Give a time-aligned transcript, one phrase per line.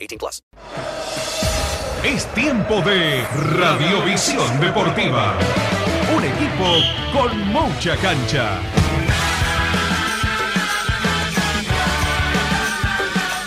[0.00, 0.42] 18 plus.
[2.04, 3.22] Es tiempo de
[3.58, 5.34] Radiovisión Deportiva.
[6.16, 6.78] Un equipo
[7.12, 8.58] con mucha cancha.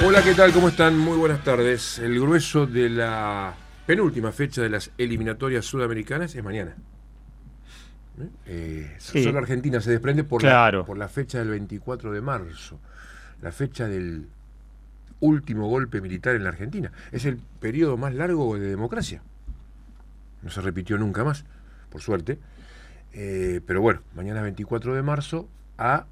[0.06, 0.52] Hola, ¿qué tal?
[0.52, 0.98] ¿Cómo están?
[0.98, 1.98] Muy buenas tardes.
[2.00, 3.54] El grueso de la
[3.88, 6.76] penúltima fecha de las eliminatorias sudamericanas es mañana.
[8.20, 8.28] ¿Eh?
[8.46, 9.24] Eh, Sí.
[9.24, 10.80] Solo Argentina se desprende por, Claro.
[10.80, 12.80] la, por la fecha del 24 de marzo,
[13.42, 14.28] la fecha del
[15.24, 16.92] último golpe militar en la Argentina.
[17.12, 19.22] Es el periodo más largo de democracia.
[20.42, 21.46] No se repitió nunca más,
[21.90, 22.40] por suerte.
[23.14, 26.06] Eh, pero bueno, mañana 24 de marzo a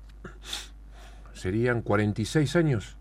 [1.33, 2.97] serían 46 años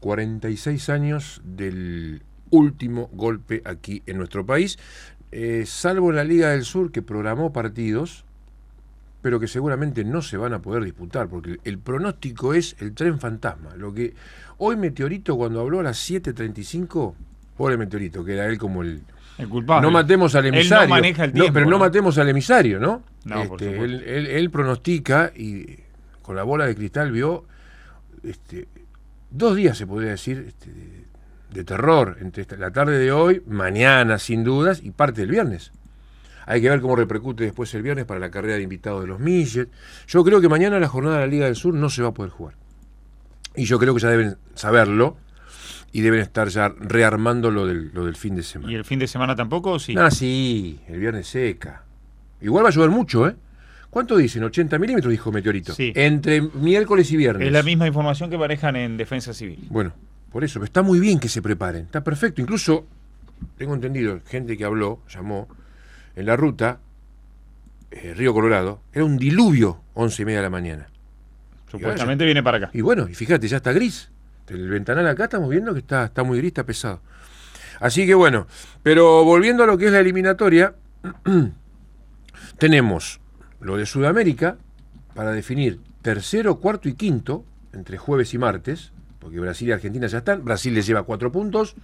[0.00, 4.78] 46 años del último golpe aquí en nuestro país,
[5.30, 8.24] eh, salvo la Liga del Sur que programó partidos,
[9.22, 13.18] pero que seguramente no se van a poder disputar, porque el, pronóstico es el tren
[13.20, 13.74] fantasma.
[13.76, 14.14] Lo que
[14.58, 17.14] hoy Meteorito cuando habló a las 7.35,
[17.56, 19.02] pobre Meteorito, que era él como el...
[19.38, 19.86] El culpable.
[19.86, 20.84] No matemos al Él emisario.
[20.88, 21.52] no maneja el No, tiempo.
[21.54, 23.02] pero no matemos al emisario, ¿no?
[23.24, 25.78] No, Este, él, él- él pronostica y
[26.20, 27.44] con la bola de cristal vio
[28.22, 28.68] este,
[29.30, 31.04] dos días, se podría decir, este, de,
[31.54, 35.72] de terror entre esta- la tarde de hoy, mañana sin dudas y parte del viernes.
[36.50, 39.20] Hay que ver cómo repercute después el viernes para la carrera de invitados de los
[39.20, 39.68] Millet.
[40.08, 42.12] Yo creo que mañana la jornada de la Liga del Sur no se va a
[42.12, 42.56] poder jugar.
[43.54, 45.16] Y yo creo que ya deben saberlo
[45.92, 48.72] y deben estar ya rearmando lo del, lo del fin de semana.
[48.72, 49.78] ¿Y el fin de semana tampoco?
[49.78, 49.94] Sí.
[49.96, 51.84] Ah, sí, el viernes seca.
[52.40, 53.36] Igual va a llover mucho, ¿eh?
[53.88, 54.42] ¿Cuánto dicen?
[54.42, 55.72] 80 milímetros, dijo Meteorito.
[55.72, 55.92] Sí.
[55.94, 57.46] Entre miércoles y viernes.
[57.46, 59.68] Es la misma información que manejan en Defensa Civil.
[59.70, 59.92] Bueno,
[60.32, 62.40] por eso, está muy bien que se preparen, está perfecto.
[62.40, 62.88] Incluso,
[63.56, 65.46] tengo entendido, gente que habló, llamó,
[66.20, 66.80] en la ruta,
[67.90, 70.88] eh, Río Colorado, era un diluvio 11 y media de la mañana.
[71.70, 72.70] Supuestamente viene para acá.
[72.72, 74.10] Y bueno, y fíjate, ya está gris.
[74.48, 77.00] El ventanal acá estamos viendo que está, está muy gris, está pesado.
[77.78, 78.46] Así que bueno,
[78.82, 80.74] pero volviendo a lo que es la eliminatoria,
[82.58, 83.20] tenemos
[83.60, 84.58] lo de Sudamérica
[85.14, 90.18] para definir tercero, cuarto y quinto, entre jueves y martes, porque Brasil y Argentina ya
[90.18, 90.44] están.
[90.44, 91.76] Brasil les lleva cuatro puntos.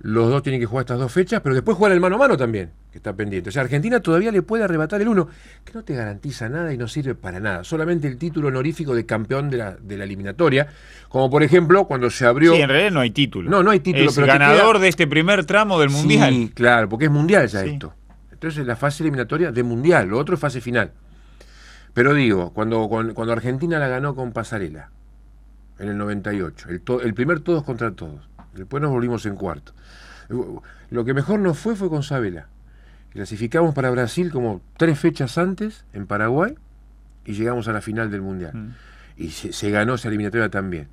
[0.00, 2.36] Los dos tienen que jugar estas dos fechas, pero después juegan el mano a mano
[2.36, 3.48] también, que está pendiente.
[3.48, 5.28] O sea, Argentina todavía le puede arrebatar el uno,
[5.64, 7.64] que no te garantiza nada y no sirve para nada.
[7.64, 10.68] Solamente el título honorífico de campeón de la, de la eliminatoria.
[11.08, 12.54] Como por ejemplo, cuando se abrió.
[12.54, 13.50] Sí, en realidad no hay título.
[13.50, 16.32] No, no hay título, Es pero ganador queda- de este primer tramo del Mundial.
[16.32, 17.70] Sí, claro, porque es mundial ya Sí.
[17.70, 17.92] esto.
[18.30, 20.92] Entonces la fase eliminatoria de mundial, lo otro es fase final.
[21.92, 24.90] Pero digo, cuando, cuando, cuando Argentina la ganó con Pasarela,
[25.80, 29.72] en el 98, el, to- el primer todos contra todos, después nos volvimos en cuarto.
[30.90, 32.46] Lo que mejor nos fue fue con Sabela.
[33.10, 36.54] Clasificamos para Brasil como tres fechas antes, en Paraguay,
[37.24, 38.54] y llegamos a la final del mundial.
[38.54, 38.74] Mm.
[39.16, 40.88] Y se, se ganó esa eliminatoria también.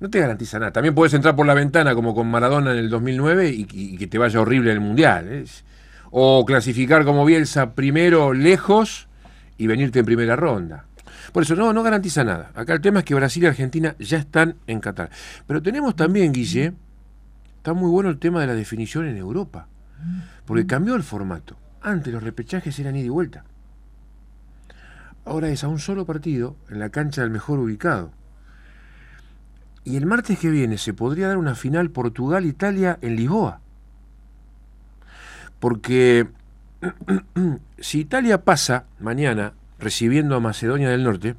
[0.00, 0.72] No te garantiza nada.
[0.72, 4.06] También puedes entrar por la ventana como con Maradona en el 2009 y, y que
[4.06, 5.26] te vaya horrible en el Mundial.
[5.28, 5.44] ¿eh?
[6.10, 9.08] O clasificar como Bielsa primero lejos
[9.56, 10.84] y venirte en primera ronda.
[11.32, 12.50] Por eso no, no garantiza nada.
[12.54, 15.10] Acá el tema es que Brasil y Argentina ya están en Qatar.
[15.46, 16.72] Pero tenemos también, Guille,
[17.56, 19.68] está muy bueno el tema de la definición en Europa.
[20.46, 21.56] Porque cambió el formato.
[21.82, 23.44] Antes los repechajes eran ida y vuelta.
[25.24, 28.12] Ahora es a un solo partido en la cancha del mejor ubicado.
[29.84, 33.60] Y el martes que viene se podría dar una final Portugal-Italia en Lisboa.
[35.60, 36.28] Porque
[37.78, 41.36] si Italia pasa mañana recibiendo a Macedonia del Norte,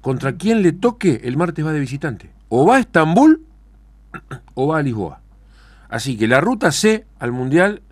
[0.00, 2.30] contra quien le toque el martes va de visitante.
[2.48, 3.42] O va a Estambul
[4.54, 5.20] o va a Lisboa.
[5.88, 7.82] Así que la ruta C al Mundial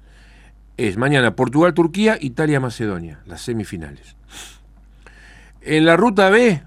[0.76, 4.16] es mañana Portugal-Turquía, Italia-Macedonia, las semifinales.
[5.60, 6.62] En la ruta B,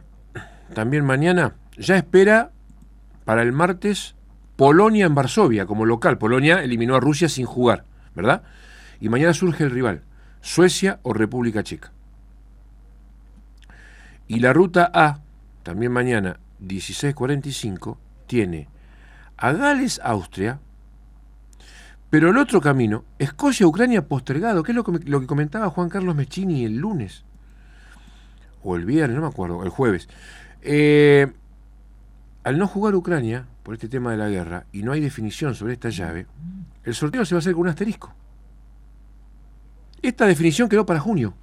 [0.73, 2.51] también mañana, ya espera
[3.25, 4.15] para el martes
[4.55, 6.19] Polonia en Varsovia como local.
[6.19, 8.43] Polonia eliminó a Rusia sin jugar, ¿verdad?
[9.01, 10.03] Y mañana surge el rival,
[10.41, 11.91] Suecia o República Checa.
[14.33, 15.19] Y la ruta A,
[15.61, 18.67] también mañana 16.45, tiene
[19.37, 20.59] a Gales, Austria,
[22.09, 26.15] pero el otro camino, Escocia-Ucrania postergado, que es lo que, lo que comentaba Juan Carlos
[26.15, 27.25] Mechini el lunes,
[28.63, 30.09] o el viernes, no me acuerdo, el jueves.
[30.63, 31.31] Eh,
[32.43, 35.73] al no jugar Ucrania, por este tema de la guerra, y no hay definición sobre
[35.73, 36.25] esta llave,
[36.83, 38.15] el sorteo se va a hacer con un asterisco.
[40.01, 41.35] Esta definición quedó para junio.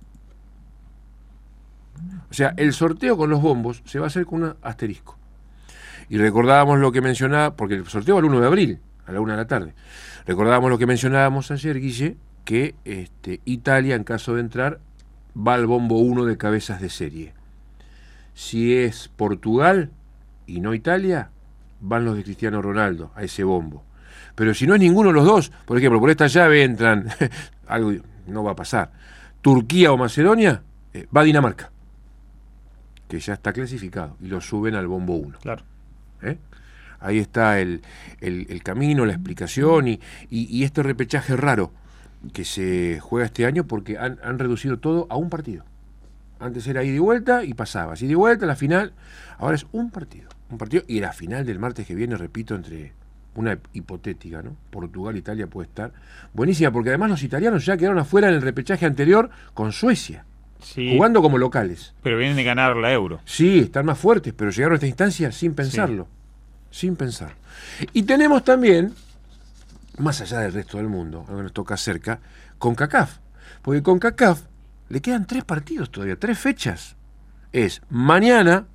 [2.31, 5.19] O sea, el sorteo con los bombos se va a hacer con un asterisco.
[6.09, 9.21] Y recordábamos lo que mencionaba, porque el sorteo va el 1 de abril, a la
[9.21, 9.75] 1 de la tarde.
[10.27, 14.81] Recordábamos lo que mencionábamos ayer, Guille, que este, Italia, en caso de entrar,
[15.37, 17.35] va al bombo 1 de cabezas de serie.
[18.35, 19.91] Si es Portugal
[20.47, 21.31] y no Italia,
[21.81, 23.85] van los de Cristiano Ronaldo a ese bombo.
[24.35, 27.09] Pero si no es ninguno de los dos, por ejemplo, por esta llave entran,
[27.67, 27.93] algo
[28.27, 28.93] no va a pasar.
[29.43, 30.63] Turquía o Macedonia,
[30.93, 31.71] eh, va Dinamarca,
[33.11, 35.39] que ya está clasificado, y lo suben al bombo 1.
[35.43, 35.63] Claro.
[36.23, 36.39] ¿eh?
[37.01, 37.83] Ahí está el,
[38.21, 41.73] el- el camino, la explicación y, y- y este repechaje raro
[42.33, 45.65] que se juega este año porque han, han reducido todo a un partido.
[46.39, 48.01] Antes era ida y vuelta y pasabas.
[48.03, 48.93] Ida y vuelta, la final.
[49.39, 50.29] Ahora es un partido.
[50.51, 52.93] Un partido y la final del martes que viene, repito, entre
[53.35, 54.57] una hipotética, ¿no?
[54.71, 55.93] Portugal, Italia puede estar.
[56.35, 60.25] Buenísima, porque además los italianos ya quedaron afuera en el repechaje anterior con Suecia,
[60.63, 61.95] Sí, jugando como locales.
[62.03, 63.21] pero vienen de ganar la euro.
[63.25, 66.09] Sí, están más fuertes, pero llegaron a esta instancia sin pensarlo.
[66.71, 67.35] Sin pensar.
[67.93, 68.95] Y tenemos también,
[69.99, 72.21] más allá del resto del mundo, algo que nos toca cerca,
[72.59, 73.19] con CACAF.
[73.63, 74.43] Porque con CACAF
[74.89, 76.97] le quedan tres partidos todavía, tres fechas.
[77.53, 78.67] Es mañana,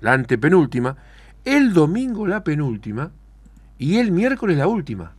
[0.00, 0.96] la antepenúltima,
[1.44, 3.12] el domingo la penúltima
[3.78, 5.14] y el miércoles la última.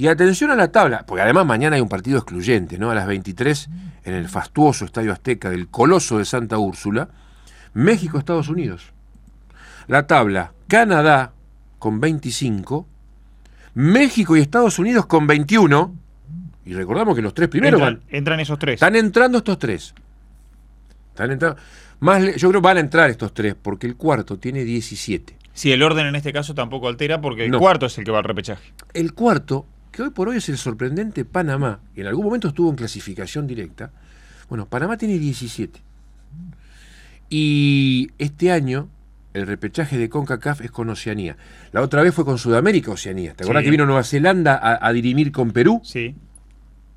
[0.00, 2.90] Y atención a la tabla, porque además mañana hay un partido excluyente, ¿no?
[2.90, 3.68] A las 23
[4.04, 7.10] en el fastuoso Estadio Azteca del Coloso de Santa Úrsula,
[7.74, 8.94] México-Estados Unidos.
[9.88, 11.32] La tabla, Canadá
[11.78, 12.86] con 25,
[13.74, 15.94] México y Estados Unidos con 21,
[16.64, 18.74] y recordamos que los tres primeros entran, van, entran esos tres.
[18.76, 19.94] están entrando estos tres.
[21.10, 21.60] Están entrando,
[21.98, 25.36] más, yo creo que van a entrar estos tres, porque el cuarto tiene 17.
[25.52, 27.58] Sí, el orden en este caso tampoco altera porque el No.
[27.58, 28.72] cuarto es el que va al repechaje.
[28.94, 32.70] El cuarto, que hoy por hoy es el sorprendente Panamá, y en algún momento estuvo
[32.70, 33.90] en clasificación directa,
[34.48, 35.80] bueno, Panamá tiene 17.
[37.28, 38.88] Y este año
[39.32, 41.36] el repechaje de CONCACAF es con Oceanía.
[41.70, 43.34] La otra vez fue con Sudamérica, Oceanía.
[43.34, 43.66] ¿Te acuerdas Sí.
[43.66, 45.80] que vino Nueva Zelanda a, a dirimir con Perú?
[45.84, 46.16] Sí.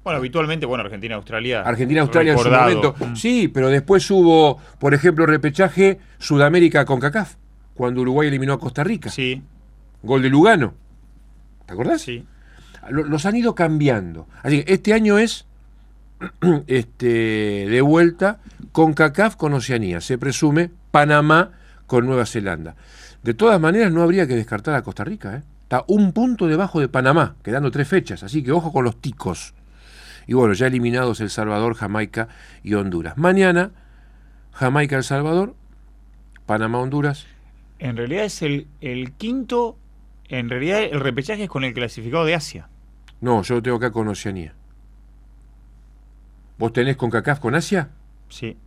[0.03, 1.61] Bueno, habitualmente, bueno, Argentina, Australia.
[1.61, 2.95] Argentina, Australia en su momento.
[2.99, 3.15] Mm.
[3.15, 7.35] Sí, pero después hubo, por ejemplo, repechaje Sudamérica con CACAF,
[7.75, 9.09] cuando Uruguay eliminó a Costa Rica.
[9.11, 9.41] Sí,
[10.01, 10.73] Gol de Lugano.
[11.67, 12.01] ¿Te acordás?
[12.01, 12.25] sí.
[12.89, 14.27] Lo- los han ido cambiando.
[14.41, 15.45] Así que este año es
[16.68, 17.07] este,
[17.69, 18.39] de vuelta
[18.71, 20.01] con CACAF con Oceanía.
[20.01, 21.51] Se presume Panamá
[21.88, 22.75] con Nueva Zelanda.
[23.24, 25.35] De todas maneras, no habría que descartar a Costa Rica.
[25.38, 25.41] ¿eh?
[25.63, 28.24] Está un punto debajo de Panamá, quedando tres fechas.
[28.24, 29.53] Así que ojo con los ticos.
[30.27, 32.27] Y bueno, ya eliminados El Salvador, Jamaica
[32.63, 33.18] y Honduras.
[33.18, 33.71] Mañana,
[34.53, 35.56] Jamaica, El Salvador,
[36.45, 37.25] Panamá, Honduras.
[37.79, 39.77] En realidad es el, el quinto.
[40.29, 42.69] En realidad el repechaje es con el clasificado de Asia.
[43.24, 44.53] No, yo lo tengo acá con Oceanía.
[46.58, 47.89] ¿Vos tenés con CACAF con Asia?
[48.27, 48.58] Sí,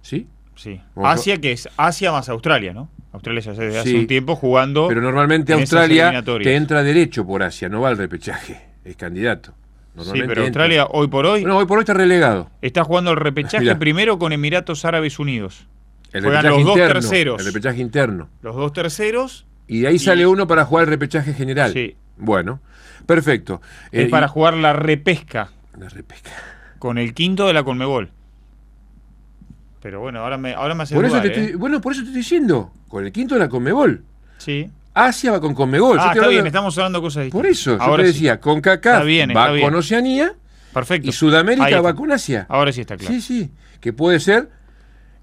[0.00, 0.26] ¿Sí?
[0.54, 0.80] sí.
[0.96, 2.88] Asia que es Asia más Australia, ¿no?
[3.12, 3.96] Australia ya desde hace Sí.
[3.96, 4.88] un tiempo jugando.
[4.88, 9.52] Pero normalmente en Australia te entra derecho por Asia, no va al repechaje, es candidato.
[9.98, 10.42] Sí, pero entra.
[10.44, 12.48] Australia hoy por hoy Bueno, hoy por hoy está relegado.
[12.62, 13.78] está jugando el repechaje Mirá.
[13.78, 15.66] primero con Emiratos Árabes Unidos.
[16.14, 17.40] El Juegan repechaje los dos interno, terceros.
[17.40, 18.28] El repechaje interno.
[18.40, 21.72] Los dos terceros Y de ahí Y- sale uno para jugar el repechaje general.
[21.74, 21.94] Sí.
[22.16, 22.60] Bueno,
[23.06, 23.60] perfecto.
[23.90, 26.30] es Eh, para y- jugar la repesca La repesca.
[26.78, 28.10] con el quinto de la Conmebol.
[29.80, 31.40] Pero bueno, ahora me, ahora me hace Por eso dudar, te ¿eh?
[31.44, 34.04] estoy, bueno, por eso te estoy diciendo, con el quinto de la Conmebol.
[34.38, 34.70] Sí.
[34.94, 35.96] Asia va con Conmebol.
[35.96, 37.42] Yo Ah, está bien, estamos hablando de cosas distintas.
[37.46, 38.14] Por eso, yo ahora te sí.
[38.14, 38.60] decía, con
[39.04, 39.64] bien, va bien.
[39.66, 40.34] con Oceanía
[40.72, 41.08] Perfecto.
[41.08, 42.46] y Sudamérica va con Asia.
[42.48, 43.12] Ahora sí está claro.
[43.14, 44.50] Sí, sí, que puede ser,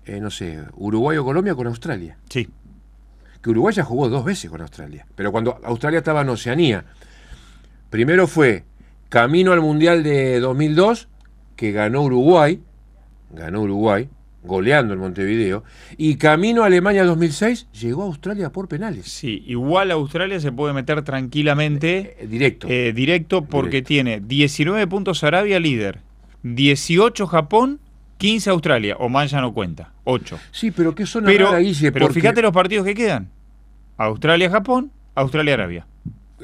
[0.06, 2.18] eh, no sé, Uruguay o Colombia con Australia.
[2.30, 2.50] Sí.
[3.42, 6.84] Que Uruguay ya jugó dos veces con Australia, pero cuando Australia estaba en Oceanía.
[7.90, 8.64] Primero fue
[9.10, 11.08] camino al Mundial de 2002,
[11.56, 12.60] que ganó Uruguay,
[13.32, 14.08] ganó Uruguay,
[14.44, 15.64] goleando en Montevideo,
[15.98, 19.08] y camino a Alemania 2006, llegó a Australia por penales.
[19.12, 22.68] Sí, igual Australia se puede meter tranquilamente Eh, directo.
[22.70, 23.88] eh, directo porque Directo.
[23.88, 26.00] tiene 19 puntos Arabia líder,
[26.44, 27.80] 18 Japón,
[28.18, 28.96] 15 Australia.
[29.00, 30.40] Oman ya no cuenta, 8.
[30.52, 33.30] sí, pero qué zona Pero, rara, Guille, pero porque- fíjate los partidos que quedan.
[33.98, 35.86] Australia-Japón, Australia-Arabia.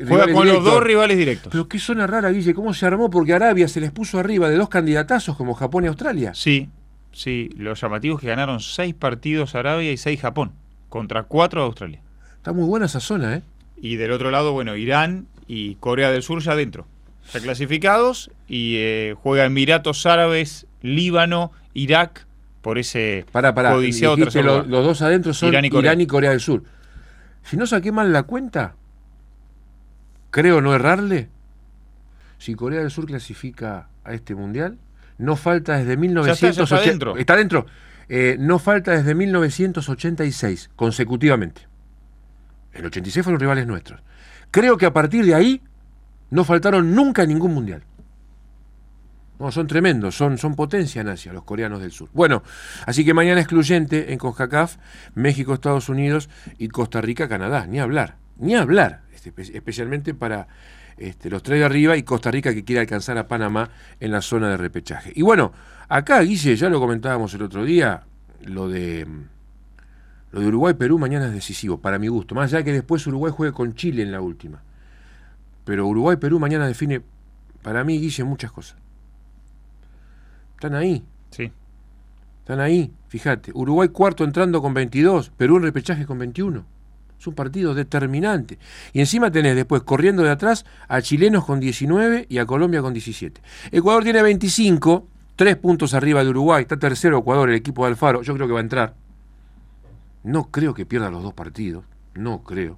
[0.08, 1.52] Juega con los dos rivales directos.
[1.52, 3.10] Pero qué zona rara, Guille, ¿cómo se armó?
[3.10, 6.34] Porque Arabia se les puso arriba de dos candidatazos como Japón y Australia.
[6.34, 6.70] Sí,
[7.12, 7.50] sí.
[7.58, 10.52] Los llamativos que ganaron seis partidos Arabia y seis Japón.
[10.90, 12.02] Contra cuatro de Australia.
[12.38, 13.42] Está muy buena esa zona, ¿eh?
[13.82, 16.88] Y del otro lado, bueno, Irán y Corea del Sur ya adentro.
[17.34, 22.26] Ya clasificados y eh, juega Emiratos Árabes, Líbano, Irak
[22.62, 23.74] por ese Pará, pará.
[23.74, 24.68] codiciado dijiste tercer lo- lugar.
[24.70, 26.08] los dos adentro son Irán Irán y y, Corea.
[26.08, 26.64] Corea del Sur.
[27.44, 28.76] Si no saqué mal la cuenta,
[30.36, 31.30] creo no errarle,
[32.40, 34.78] si Corea del Sur clasifica a este mundial,
[35.18, 36.58] no falta desde está, 1980.
[36.58, 37.18] ya está dentro.
[37.18, 37.66] Está dentro.
[38.10, 41.62] Eh, no falta desde 1986, consecutivamente.
[42.74, 44.04] El 86 fueron rivales nuestros.
[44.52, 45.62] Creo que a partir de ahí
[46.32, 47.84] no faltaron nunca en ningún mundial.
[49.40, 52.10] No, son tremendos, son, son potencia en Asia, los coreanos del sur.
[52.12, 52.44] Bueno,
[52.86, 54.76] así que mañana excluyente en CONCACAF,
[55.14, 57.68] México, Estados Unidos y Costa Rica, Canadá.
[57.68, 59.05] Ni hablar, ni hablar.
[59.30, 60.48] Este, espe- especialmente para
[60.98, 64.22] este, los tres de arriba y Costa Rica que quiere alcanzar a Panamá en la
[64.22, 65.12] zona de repechaje.
[65.16, 65.52] Y bueno,
[65.90, 68.04] acá, Guille, ya lo comentábamos el otro día,
[68.46, 69.08] lo de,
[70.32, 72.36] lo de Uruguay-Perú mañana es decisivo, para mi gusto.
[72.36, 74.62] Más allá que después Uruguay juegue con Chile en la última.
[75.66, 77.02] Pero Uruguay-Perú mañana define,
[77.62, 78.78] para mí, Guille, muchas cosas.
[80.56, 81.52] Están ahí, Sí.
[82.40, 83.52] están ahí, fíjate.
[83.54, 86.66] Uruguay cuarto entrando con 22, Perú en repechaje con 21.
[87.20, 88.60] Es un partido determinante.
[88.94, 92.94] Y encima tenés después corriendo de atrás a chilenos con 19 y a Colombia con
[92.94, 93.42] 17.
[93.72, 96.62] Ecuador tiene 25, tres puntos arriba de Uruguay.
[96.62, 98.22] Está tercero Ecuador, el equipo de Alfaro.
[98.22, 98.96] Yo creo que va a entrar.
[100.24, 101.86] No creo que pierda los dos partidos.
[102.14, 102.78] No creo.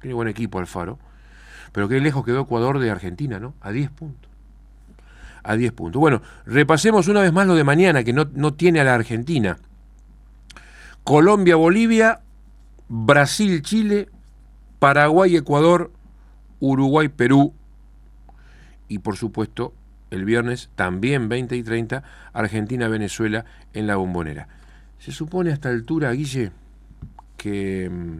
[0.00, 0.98] Tiene buen equipo Alfaro.
[1.72, 3.54] Pero qué lejos quedó Ecuador de Argentina, ¿no?
[3.60, 4.30] A 10 puntos.
[5.42, 5.98] A 10 puntos.
[5.98, 9.58] Bueno, repasemos una vez más lo de mañana, que no, no tiene a la Argentina.
[11.02, 12.20] Colombia, Bolivia,
[12.94, 14.10] Brasil, Chile,
[14.78, 15.90] Paraguay, Ecuador,
[16.60, 17.54] Uruguay, Perú.
[18.86, 19.72] Y por supuesto,
[20.10, 22.02] el viernes, también 20 y 30,
[22.34, 24.46] Argentina, Venezuela en la bombonera.
[24.98, 26.52] Se supone a esta altura, Guille,
[27.38, 28.18] que mm,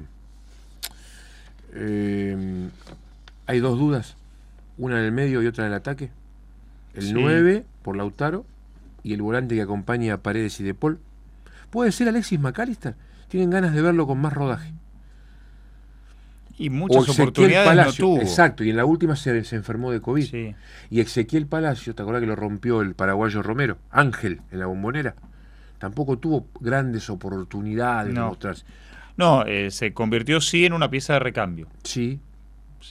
[1.74, 2.68] eh,
[3.46, 4.16] hay dos dudas,
[4.78, 6.10] una en el medio y otra en el ataque.
[6.94, 7.12] El Sí.
[7.12, 8.46] 9 por Lautaro
[9.02, 10.98] y el volante que acompaña a Paredes y De Paul.
[11.68, 12.94] ¿Puede ser Alexis McAllister?
[13.32, 14.74] Tienen ganas de verlo con más rodaje.
[16.58, 18.20] Y muchas oportunidades Palacio, no tuvo.
[18.22, 20.22] Exacto, y en la última se, se enfermó de COVID.
[20.26, 20.54] Sí.
[20.90, 23.78] Y Ezequiel Palacio, ¿te acordás que lo rompió el paraguayo Romero?
[23.90, 25.14] Ángel, en la bombonera.
[25.78, 28.28] Tampoco tuvo grandes oportunidades de No.
[28.28, 28.66] mostrarse.
[29.16, 31.68] No, eh, se convirtió sí en una pieza de recambio.
[31.84, 32.20] Sí,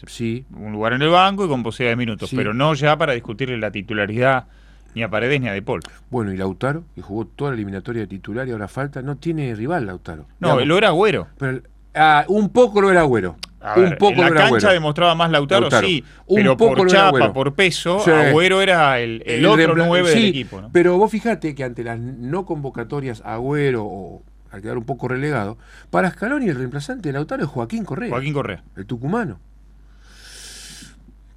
[0.07, 0.43] sí.
[0.55, 2.35] Un lugar en el banco y con posibilidad de minutos, Sí.
[2.35, 4.47] pero no ya para discutirle la titularidad
[4.95, 5.81] ni a Paredes ni a De Paul.
[6.09, 9.53] Bueno, y Lautaro, que jugó toda la eliminatoria de titular y ahora falta, no tiene
[9.55, 10.25] rival Lautaro.
[10.39, 11.27] No, lo era Agüero.
[11.37, 11.61] pero,
[11.95, 13.35] ah, un poco lo era Agüero.
[13.63, 14.69] A un ver, poco en la cancha Agüero.
[14.71, 15.85] demostraba más Lautaro, Lautaro.
[15.87, 17.33] sí, Un pero poco por chapa, Agüero.
[17.33, 18.09] por peso, Sí.
[18.09, 20.61] Agüero era el, el otro repla- nueve sí, del equipo.
[20.61, 20.69] ¿no?
[20.73, 25.57] Pero vos fijate que ante las no convocatorias Agüero o al quedar un poco relegado,
[25.91, 28.63] para Scaloni el reemplazante de Lautaro es Joaquín Correa, Joaquín Correa.
[28.75, 29.39] el tucumano.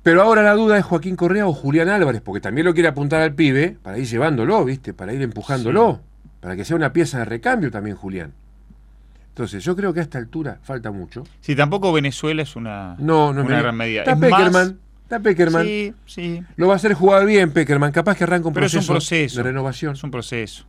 [0.04, 3.20] Pero ahora la duda es Joaquín Correa o Julián Álvarez, porque también lo quiere apuntar
[3.23, 4.92] al pibe para ir llevándolo, ¿viste?
[4.94, 6.00] Para ir empujándolo,
[6.40, 8.32] para que sea una pieza de recambio también Julián.
[9.30, 11.25] Entonces, yo creo que a esta altura falta mucho.
[11.40, 14.00] Sí, tampoco Venezuela es una, No, no una gran medida.
[14.02, 15.66] Está Es Peckerman, más- está Peckerman.
[15.66, 16.42] Sí, sí.
[16.56, 18.96] Lo va a hacer jugar bien Peckerman, capaz que arranca un Pero es proceso, un
[18.99, 19.37] proceso.
[19.38, 19.94] de renovación.
[19.94, 20.66] Es un proceso.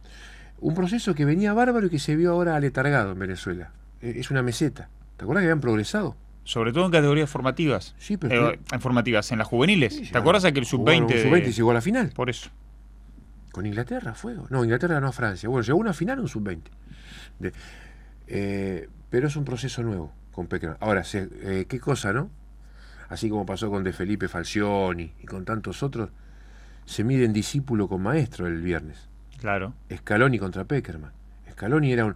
[0.61, 3.71] Un proceso que venía bárbaro y que se vio ahora aletargado en Venezuela.
[4.01, 4.87] Eh, Es una meseta.
[5.17, 6.15] ¿Te acuerdas que habían progresado?
[6.45, 7.93] Sobre todo en categorías formativas.
[7.97, 9.93] Sí, pero- Eh, en formativas, en las juveniles.
[9.95, 11.15] Sí, ¿Te acuerdas aquel jugaron sub-20?
[11.17, 12.11] un sub-20 y llegó a la final.
[12.15, 12.49] Por eso.
[13.51, 14.35] Con Inglaterra fue.
[14.49, 15.49] No, Inglaterra ganó a Francia.
[15.49, 16.69] Bueno, llegó a una final un sub-20.
[17.39, 17.51] De-
[18.27, 20.77] eh, pero es un proceso nuevo con Peckerman.
[20.81, 22.29] Ahora, se- eh, qué cosa, ¿no?
[23.09, 26.09] Así como pasó con De Felipe Falcioni y con tantos otros,
[26.85, 29.09] se miden discípulo con maestro el viernes.
[29.39, 29.73] Claro.
[29.95, 31.11] Scaloni contra Peckerman.
[31.51, 32.15] Scaloni era un-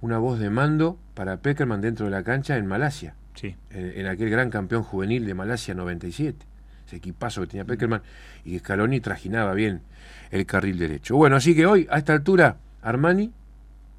[0.00, 3.54] una voz de mando para Peckerman dentro de la cancha en Malasia, Sí.
[3.70, 6.44] en, en aquel gran campeón juvenil de Malasia 97.
[6.86, 8.02] Ese equipazo que tenía Peckerman
[8.44, 9.82] y Scaloni trajinaba bien
[10.30, 11.16] el carril derecho.
[11.16, 13.32] Bueno, así que hoy, a esta altura, Armani,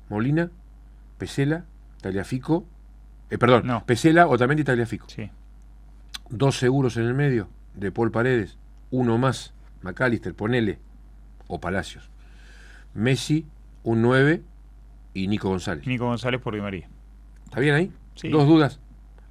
[0.09, 0.49] Molina,
[1.17, 1.65] Pesela,
[2.01, 2.65] Tagliafico,
[3.29, 3.85] eh, perdón, No.
[3.85, 5.09] Pesela, Otamendi y Tagliafico.
[5.09, 5.29] Sí.
[6.29, 8.57] Dos seguros en el medio, de Paul Paredes,
[8.91, 10.79] uno más, McAllister, ponele,
[11.47, 12.09] o Palacios.
[12.93, 13.45] Messi,
[13.83, 14.41] un 9
[15.13, 15.85] y Nico González.
[15.85, 16.87] Nico González por Di María.
[17.45, 17.91] ¿Está bien ahí?
[18.15, 18.29] Sí.
[18.29, 18.79] Dos dudas.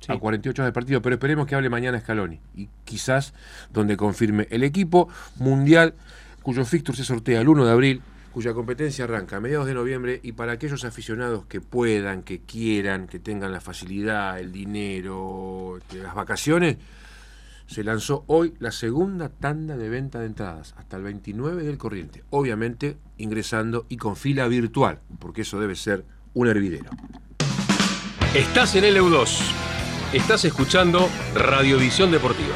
[0.01, 0.13] Sí.
[0.13, 2.41] A 48 horas de partido, pero esperemos que hable mañana Scaloni.
[2.55, 3.35] Y quizás
[3.73, 5.95] donde confirme el equipo mundial,
[6.43, 8.03] cuyo fixture se sortea el 1 de abril
[8.37, 13.07] cuya competencia arranca a mediados de noviembre y para aquellos aficionados que puedan, que quieran,
[13.07, 16.77] que tengan la facilidad, el dinero, este, las vacaciones,
[17.67, 22.25] se lanzó hoy la segunda tanda de venta de entradas, hasta el 29 del corriente.
[22.29, 26.91] Obviamente ingresando y con fila virtual, porque eso debe ser un hervidero.
[28.35, 29.76] Estás en LU2.
[30.13, 32.55] Estás escuchando Radiovisión Deportiva.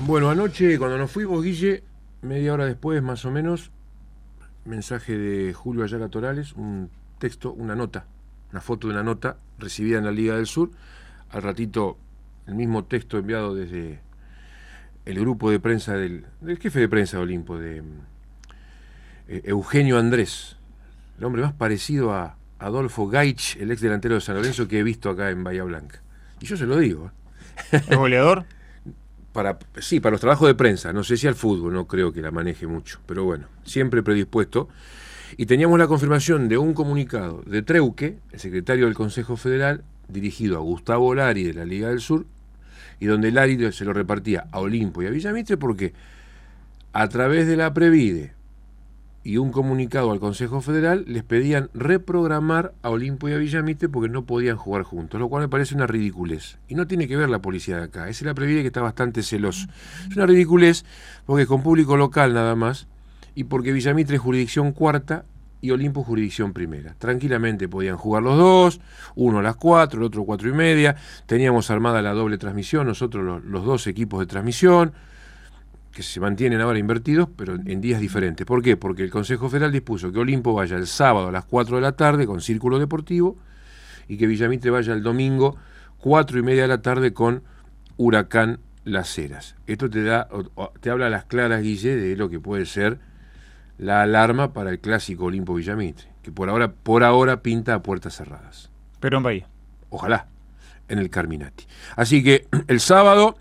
[0.00, 1.82] Bueno, anoche cuando nos fuimos, Guille,
[2.20, 3.70] media hora después más o menos,
[4.66, 8.04] mensaje de Julio Ayala Torales, un texto, una nota,
[8.52, 10.70] una foto de una nota recibida en la Liga del Sur.
[11.30, 11.96] Al ratito,
[12.46, 14.00] el mismo texto enviado desde
[15.06, 17.82] el grupo de prensa del, del jefe de prensa de Olimpo, de
[19.28, 20.56] eh, Eugenio Andrés,
[21.18, 24.82] el hombre más parecido a Adolfo Gaich, el ex delantero de San Lorenzo que he
[24.82, 26.02] visto acá en Bahía Blanca.
[26.40, 27.10] Y yo se lo digo.
[27.72, 27.82] ¿eh?
[27.88, 28.44] ¿Es goleador?
[29.32, 32.22] Para, sí, para los trabajos de prensa, no sé si al fútbol, no creo que
[32.22, 34.70] la maneje mucho, pero bueno, siempre predispuesto.
[35.36, 40.56] Y teníamos la confirmación de un comunicado de Treuque, el secretario del Consejo Federal, dirigido
[40.56, 42.24] a Gustavo Lari de la Liga del Sur,
[42.98, 45.92] y donde Lari se lo repartía a Olimpo y a Villamitre porque
[46.94, 48.32] a través de la Previde
[49.26, 54.08] y un comunicado al Consejo Federal les pedían reprogramar a Olimpo y a Villamitre porque
[54.08, 56.58] no podían jugar juntos, lo cual me parece una ridiculez.
[56.68, 59.24] Y no tiene que ver la policía de acá, es la Previde que está bastante
[59.24, 59.66] celoso.
[60.08, 60.84] Es una ridiculez
[61.24, 62.86] porque es con público local nada más
[63.34, 65.24] y porque Villamitre es jurisdicción cuarta
[65.60, 66.94] y Olimpo jurisdicción primera.
[66.96, 68.80] Tranquilamente podían jugar los dos,
[69.16, 70.94] uno a las cuatro, el otro cuatro y media.
[71.26, 74.92] Teníamos armada la doble transmisión, nosotros los dos equipos de transmisión,
[75.96, 78.46] que se mantienen ahora invertidos, pero en días diferentes.
[78.46, 78.76] ¿Por qué?
[78.76, 81.92] Porque el Consejo Federal dispuso que Olimpo vaya el sábado a las 4 de la
[81.92, 83.38] tarde con Círculo Deportivo
[84.06, 85.56] y que Villamitre vaya el domingo
[85.96, 87.44] 4 y media de la tarde con
[87.96, 89.56] Huracán Las Heras.
[89.66, 90.28] Esto te da,
[90.80, 92.98] te habla a las claras, Guille, de lo que puede ser
[93.78, 98.16] la alarma para el clásico Olimpo Villamitre, que por ahora, por ahora pinta a puertas
[98.16, 98.70] cerradas.
[99.00, 99.48] Pero en Bahía.
[99.88, 100.26] Ojalá,
[100.88, 101.64] en el Carminati.
[101.96, 103.38] Así que el sábado,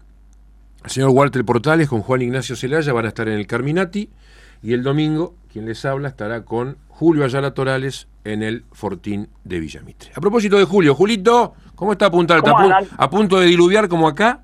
[0.86, 4.10] el señor Walter Portales con Juan Ignacio Celaya van a estar en el Carminati
[4.62, 9.60] y el domingo, quien les habla, estará con Julio Ayala Torales en el Fortín de
[9.60, 10.12] Villamitre.
[10.16, 12.06] A propósito de Julio, Julito, ¿cómo está?
[12.08, 14.44] ¿Está a, pu a punto de diluviar como acá?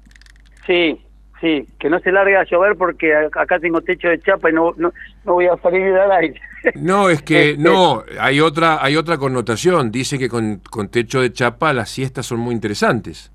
[0.65, 0.99] Sí,
[1.41, 4.73] Sí, que no se largue a llover porque acá tengo techo de chapa y no,
[4.77, 4.93] no,
[5.25, 6.39] no voy a salir al aire.
[6.75, 9.91] No, es que no, hay otra, hay otra connotación.
[9.91, 13.30] Dice que con, con techo de chapa las siestas son muy interesantes.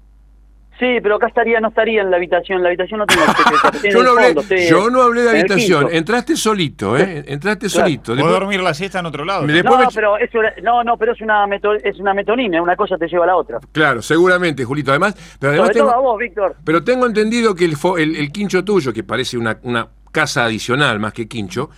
[0.79, 2.63] Sí, pero acá estaría, no estaría en la habitación.
[2.63, 3.73] La habitación no tiene chapa.
[3.83, 5.89] yo, no hablé, fondo, yo no hablé de habitación.
[5.91, 7.25] Entraste solito, ¿eh?
[7.27, 7.85] Entraste claro.
[7.85, 8.15] solito.
[8.15, 9.47] Puedo dormir la siesta en otro lado.
[9.47, 9.93] Después no, me...
[9.95, 12.61] pero eso, no, no, pero es una, meto, es una metonina.
[12.61, 13.59] Una cosa te lleva a la otra.
[13.73, 14.91] Claro, seguramente, Julito.
[14.91, 16.57] Además, pero además Sobre tengo, todo a vos, Víctor.
[16.65, 20.99] Pero tengo entendido que el, el, el quincho tuyo, que parece una, una casa adicional
[20.99, 21.71] más que quincho,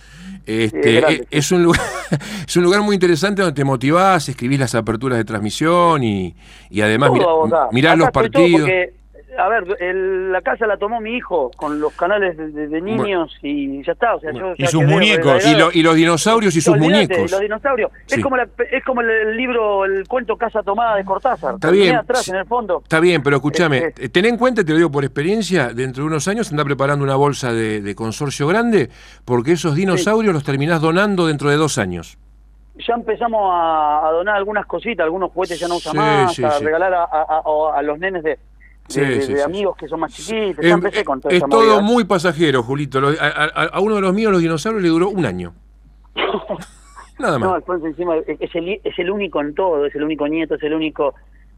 [0.49, 1.81] este, es, grande, es, un lugar,
[2.47, 6.35] es un lugar muy interesante donde te motivás, escribís las aperturas de transmisión y,
[6.69, 8.61] y además todo, mirá, mirás los partidos.
[8.61, 8.98] Porque,
[9.39, 12.81] a ver, el, la casa la tomó mi hijo con los canales de, de, de
[12.81, 14.15] niños bueno, y ya está.
[14.15, 15.45] O sea, bueno, yo y sus muñecos.
[15.45, 17.31] Y, lo, y, los dinosaurios y sus muñecos.
[17.31, 17.91] Los dinosaurios.
[18.05, 18.15] Sí.
[18.15, 21.55] Es, como la, es como el, el, libro, el cuento Casa Tomada de Cortázar.
[21.55, 21.95] Está bien.
[21.95, 22.81] atrás, en el fondo.
[22.83, 23.93] Está bien, pero escúchame.
[23.97, 27.03] Eh, ten en cuenta, te lo digo por experiencia, dentro de unos años anda preparando
[27.03, 28.89] una bolsa de, de consorcio grande
[29.25, 30.33] porque esos dinosaurios sí.
[30.33, 32.17] los terminás donando dentro de dos años
[32.87, 36.43] ya empezamos a, a, donar algunas cositas, algunos juguetes ya no usan sí, más, sí,
[36.43, 36.63] a sí.
[36.63, 37.41] regalar a, a,
[37.75, 38.39] a, los nenes de,
[38.95, 40.63] de, de, de amigos que son más chiquitos.
[40.63, 41.81] Es, empecé con es todo movida.
[41.81, 42.99] muy pasajero, Julito.
[42.99, 45.53] A, uno de los míos, los dinosaurios, le duró un año.
[47.19, 47.49] Nada más.
[47.49, 50.63] No, Alfonso, encima es el, es el único en todo, es el único nieto, es
[50.63, 51.13] el único...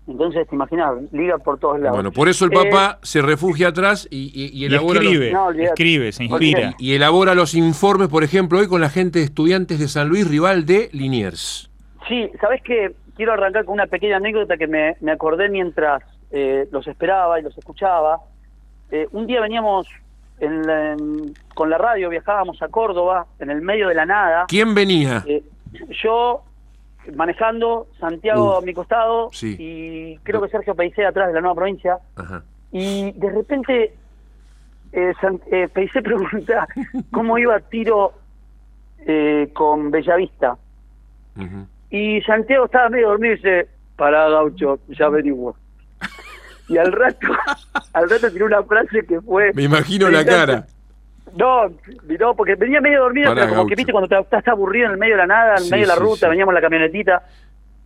[0.07, 1.95] Entonces, te imaginas, liga por todos lados.
[1.95, 4.99] Bueno, por eso el Papa eh, se refugia atrás y, y, y elabora.
[5.03, 6.73] Y escribe, los, no, escribe, se inspira.
[6.79, 10.09] Y, y, elabora los informes, por ejemplo, hoy con la gente de estudiantes de San
[10.09, 11.69] Luis, rival de Liniers.
[12.07, 12.93] Sí, ¿sabes qué?
[13.15, 17.43] Quiero arrancar con una pequeña anécdota que me, me acordé mientras eh, los esperaba y
[17.43, 18.19] los escuchaba.
[18.89, 19.87] Eh, un día veníamos
[20.39, 24.45] en la, en, con la radio, viajábamos a Córdoba, en el medio de la nada.
[24.47, 25.23] ¿Quién venía?
[25.27, 25.43] Eh,
[26.03, 26.43] yo
[27.15, 29.55] manejando, Santiago a mi costado sí.
[29.57, 31.97] y creo que Sergio Peicé atrás de la nueva provincia.
[32.15, 32.43] Ajá.
[32.71, 33.93] Y de repente
[34.91, 35.39] eh, San,
[35.73, 36.67] Peicé pregunta
[37.11, 38.13] cómo iba tiro
[39.05, 40.57] eh, con Bellavista.
[41.35, 41.67] Uh -huh.
[41.89, 45.55] Y Santiago estaba medio dormido y dice, pará Gaucho, ya averiguo.
[46.67, 47.27] Y al rato,
[47.93, 49.51] al rato tiró una frase que fue...
[49.53, 50.65] Me imagino la cara.
[51.35, 51.69] No,
[52.19, 53.69] no, porque venía medio dormido, Pará, pero como Gaucho.
[53.69, 55.87] que viste cuando estás aburrido en el medio de la nada, en Sí, medio de
[55.87, 56.29] la sí, ruta, sí.
[56.29, 57.23] veníamos en la camionetita,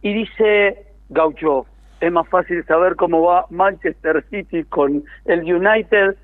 [0.02, 1.66] y dice, Gaucho,
[2.00, 6.16] es más fácil saber cómo va Manchester City con el United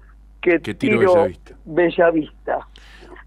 [0.41, 1.53] Que tiro Bellavista.
[1.65, 2.57] Bellavista.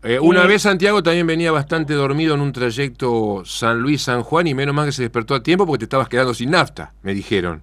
[0.02, 4.46] Eh, una Y- vez Santiago también venía bastante dormido en un trayecto San Luis-San Juan
[4.48, 7.14] y menos mal que se despertó a tiempo porque te estabas quedando sin nafta, me
[7.14, 7.62] dijeron.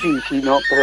[0.00, 0.82] Sí, sí, no, pero...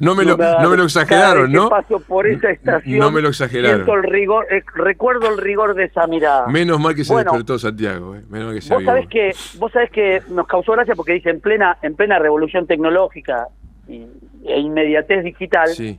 [0.00, 1.68] No me lo, no me lo exageraron, ¿no?
[1.68, 3.88] paso por esa estación, No me lo exageraron.
[3.88, 6.46] el rigor, eh, recuerdo el rigor de esa mirada.
[6.46, 9.32] Menos mal que se Bueno, despertó Santiago, eh, menos mal que se Vos sabés que,
[9.58, 13.48] vos sabés que nos causó gracia porque dice en plena, en plena revolución tecnológica
[13.86, 14.06] y,
[14.46, 15.98] e inmediatez digital, Sí,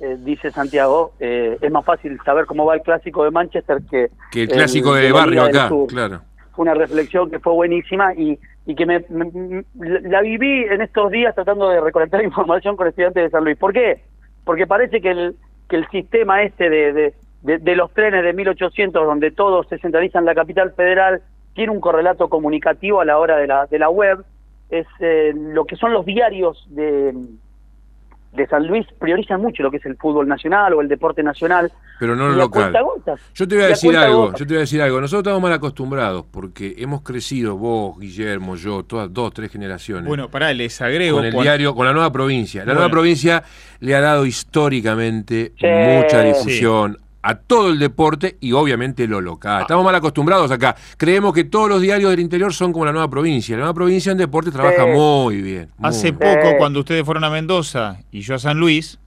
[0.00, 4.10] eh, dice Santiago, eh, es más fácil saber cómo va el clásico de Manchester que,
[4.30, 6.22] que el clásico de la barrio acá, claro.
[6.54, 11.10] Fue una reflexión que fue buenísima y, y que me, me- la viví en estos
[11.10, 13.56] días tratando de recolectar información con estudiantes de San Luis.
[13.58, 14.02] ¿Por qué?
[14.44, 15.36] Porque parece que el,
[15.68, 16.92] que el sistema este de,
[17.42, 21.22] de, de- los trenes de 1800, donde todo se centraliza en la capital federal,
[21.54, 24.24] tiene un correlato comunicativo a la hora de la, de la web.
[24.70, 27.12] Es eh, lo que son los diarios de,
[28.32, 31.70] de San Luis priorizan mucho lo que es el fútbol nacional o el deporte nacional.
[32.00, 32.72] Pero no lo local.
[33.34, 35.00] Yo te voy a decir algo, yo te voy a decir algo.
[35.00, 40.06] Nosotros estamos mal acostumbrados porque hemos crecido, vos, Guillermo, yo, todas dos, tres generaciones.
[40.08, 41.18] Bueno, pará, les agrego.
[41.18, 42.60] con el diario, con la nueva provincia.
[42.62, 42.80] La Bueno.
[42.80, 43.42] nueva provincia
[43.80, 45.66] le ha dado históricamente Sí.
[45.66, 49.62] mucha difusión a todo el deporte y obviamente lo local.
[49.62, 50.74] Estamos mal acostumbrados acá.
[50.96, 53.54] Creemos que todos los diarios del interior son como la nueva provincia.
[53.56, 54.90] La nueva provincia en deporte trabaja Sí.
[54.90, 55.70] muy bien.
[55.78, 56.18] muy Hace bien.
[56.18, 58.98] poco, cuando ustedes fueron a Mendoza y yo a San Luis,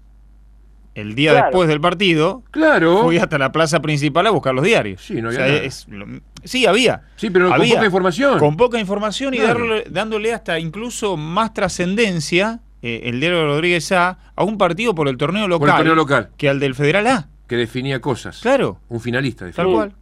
[0.93, 1.45] el día Claro.
[1.47, 3.03] después del partido, Claro.
[3.03, 5.01] fui hasta la plaza principal a buscar los diarios.
[5.05, 5.63] Sí, no O había sea, nada.
[5.65, 6.05] es lo-
[6.45, 7.01] sí, había.
[7.17, 8.39] Sí, pero con poca información.
[8.39, 9.59] Con poca información y Claro.
[9.59, 14.95] darle- dándole hasta incluso más trascendencia, eh, el diario de Rodríguez A, a un partido
[14.95, 16.29] por el torneo local, Por el torneo local.
[16.37, 17.27] que al del Federal A.
[17.47, 18.41] Que definía cosas.
[18.41, 19.49] Claro, Un finalista.
[19.51, 19.93] tal cual.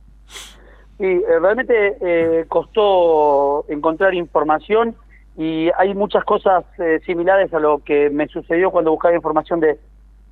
[0.97, 4.95] Sí, eh, realmente eh, costó encontrar información
[5.37, 9.79] y hay muchas cosas eh, similares a lo que me sucedió cuando buscaba información de,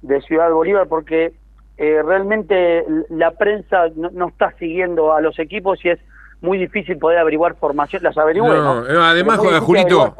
[0.03, 1.33] de Ciudad Bolívar, porque
[1.77, 5.99] eh, realmente la prensa no, no está siguiendo a los equipos y es
[6.41, 8.03] muy difícil poder averiguar formación.
[8.03, 8.93] Las averigüé, No, ¿no?
[8.93, 10.15] no, además, Julito,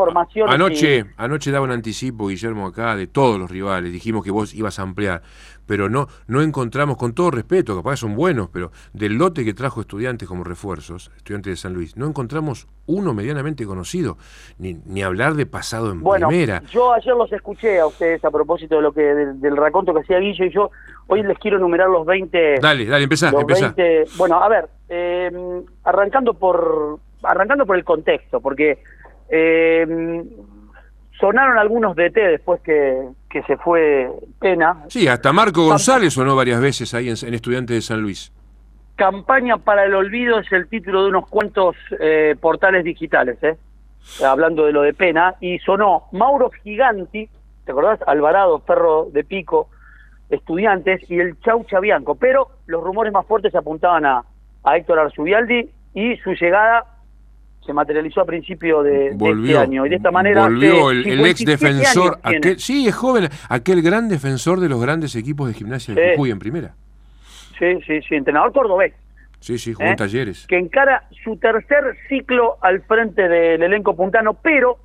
[0.48, 3.92] anoche, y- anoche daba un anticipo, Guillermo, acá, de todos los rivales.
[3.92, 5.22] Dijimos que vos ibas a ampliar,
[5.66, 9.82] pero no, no encontramos, con todo respeto, capaz son buenos, pero del lote que trajo
[9.82, 14.18] estudiantes como refuerzos, estudiantes de San Luis, no encontramos uno medianamente conocido,
[14.58, 16.62] ni, ni hablar de pasado en Bueno, primera.
[16.72, 20.02] yo ayer los escuché a ustedes a propósito de lo que del, del raconto que
[20.02, 20.72] hacía Guillo y yo
[21.08, 23.74] hoy les quiero enumerar los 20 Dale, dale, empezá, los empezá.
[23.76, 25.32] 20 bueno, a ver, eh,
[25.84, 28.80] arrancando por arrancando por el contexto, porque
[29.30, 29.86] eh,
[31.22, 34.84] sonaron algunos DT después que, que se fue Pena.
[34.90, 38.34] Sí, hasta Marco González sonó varias veces ahí en, en Estudiantes de San Luis.
[38.96, 43.56] Campaña para el olvido es el título de unos cuantos eh, portales digitales, ¿eh?
[44.26, 47.30] hablando de lo de Pena, y sonó Mauro Giganti,
[47.66, 48.00] ¿te acordás?
[48.08, 49.70] Alvarado, Ferro de Pico,
[50.30, 54.24] estudiantes, y el Chaucha Bianco, pero los rumores más fuertes apuntaban a,
[54.64, 56.86] a Héctor Arzubialdi y su llegada
[57.66, 60.44] se materializó a principio de, de este año, y de esta manera...
[60.44, 64.82] volvió el, el ex 57 defensor, aquel, sí, es joven, aquel gran defensor de los
[64.82, 66.10] grandes equipos de gimnasia de Sí.
[66.16, 66.74] Jujuy en primera.
[67.60, 68.94] Sí, sí, sí, entrenador cordobés.
[69.40, 69.96] Sí, sí, jugó en ¿eh?
[69.96, 70.46] talleres.
[70.48, 74.78] que encara su tercer ciclo al frente del elenco puntano, pero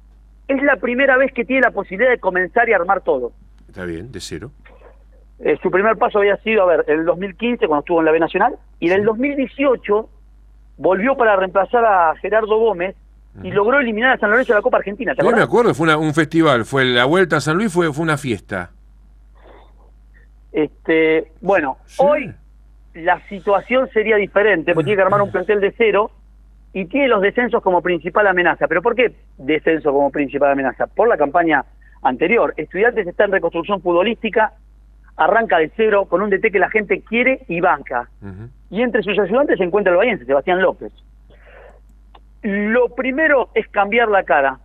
[0.49, 3.33] es la primera vez que tiene la posibilidad de comenzar y armar todo.
[3.69, 4.51] Está bien, de cero.
[5.39, 8.13] Eh, su primer paso había sido, a ver, en el 2015 cuando estuvo en la
[8.13, 10.09] B Nacional, y en el 2018
[10.77, 12.95] volvió para reemplazar a Gerardo Gómez
[13.43, 15.15] y logró eliminar a San Lorenzo de la Copa Argentina.
[15.15, 17.93] ¿te Yo me acuerdo, fue una- un festival, fue la vuelta a San Luis, fue,
[17.93, 18.71] fue una fiesta.
[20.53, 22.33] Este, bueno, hoy
[22.95, 26.11] la situación sería diferente, porque tiene que armar un plantel de cero
[26.73, 28.67] y tiene los descensos como principal amenaza.
[28.69, 30.87] ¿Pero por qué descenso como principal amenaza?
[30.87, 31.65] Por la campaña
[32.03, 32.55] anterior.
[32.57, 34.53] Estudiantes está en reconstrucción futbolística,
[35.17, 38.09] arranca de cero con un DT que la gente quiere y banca.
[38.71, 40.93] Y entre sus ayudantes se encuentra el bahiense, Sebastián López.
[42.43, 44.59] Lo primero es cambiar la cara.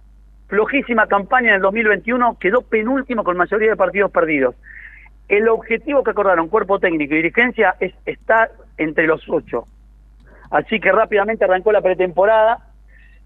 [0.47, 4.55] Flojísima campaña en el 2021, quedó penúltimo con mayoría de partidos perdidos.
[5.29, 9.65] El objetivo que acordaron cuerpo técnico y dirigencia es estar entre los ocho.
[10.49, 12.71] Así que rápidamente arrancó la pretemporada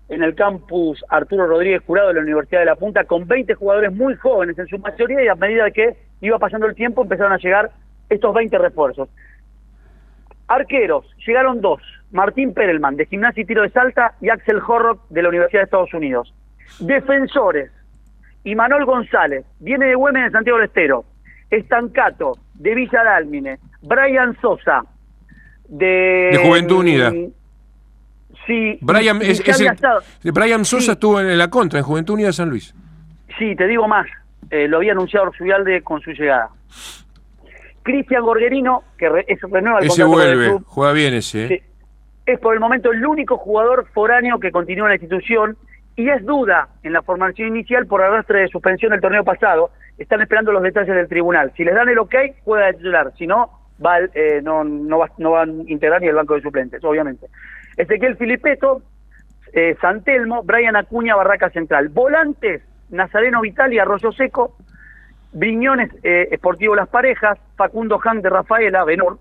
[0.10, 3.92] en el campus Arturo Rodríguez Jurado de la Universidad de La Punta con 20 jugadores
[3.92, 7.38] muy jóvenes en su mayoría y a medida que iba pasando el tiempo empezaron a
[7.38, 7.72] llegar
[8.10, 9.10] estos 20 refuerzos.
[10.48, 11.82] Arqueros, llegaron dos,
[12.12, 15.66] Martín Perelman de Gimnasia y Tiro de Salta y Axel Horrock de la Universidad de
[15.66, 16.34] Estados Unidos.
[16.80, 17.72] Defensores,
[18.44, 21.06] Imanol González, viene de Güemes de Santiago del Estero,
[21.50, 24.84] Estancato de Villa Dálmine, Brian Sosa
[25.68, 26.30] de...
[26.34, 27.12] De Juventud Unida.
[28.46, 28.78] Sí.
[28.82, 30.92] Brian, y- y es, es el- Brian Sosa Sí.
[30.92, 32.74] estuvo en la contra, en Juventud Unida de San Luis.
[33.40, 34.06] Sí, te digo más.
[34.52, 36.50] eh, lo había anunciado Orsubialde con su llegada.
[37.86, 41.14] Cristian Gorgerino, que re- es renueva el Ese contrato con el vuelve, club, juega bien
[41.14, 41.46] ese.
[41.46, 41.64] ¿eh?
[42.26, 45.56] Es por el momento el único jugador foráneo que continúa en la institución
[45.96, 49.70] y es duda en la formación inicial por arrastre de suspensión del torneo pasado.
[50.00, 51.54] Están esperando los detalles del tribunal.
[51.56, 53.14] Si les dan el ok, juega de titular.
[53.18, 53.52] Si no,
[53.86, 57.28] va, eh, no, no, va, no van a integrar ni el banco de suplentes, obviamente.
[57.78, 58.82] Ezequiel Filipeto,
[59.54, 61.90] eh, Santelmo, Brian Acuña, Barraca Central.
[61.90, 64.58] Volantes, Nazareno Vital y Arroyo Seco.
[65.36, 67.38] Briñones, eh, Esportivo Las Parejas.
[67.58, 69.20] Facundo Han de Rafaela, Benor.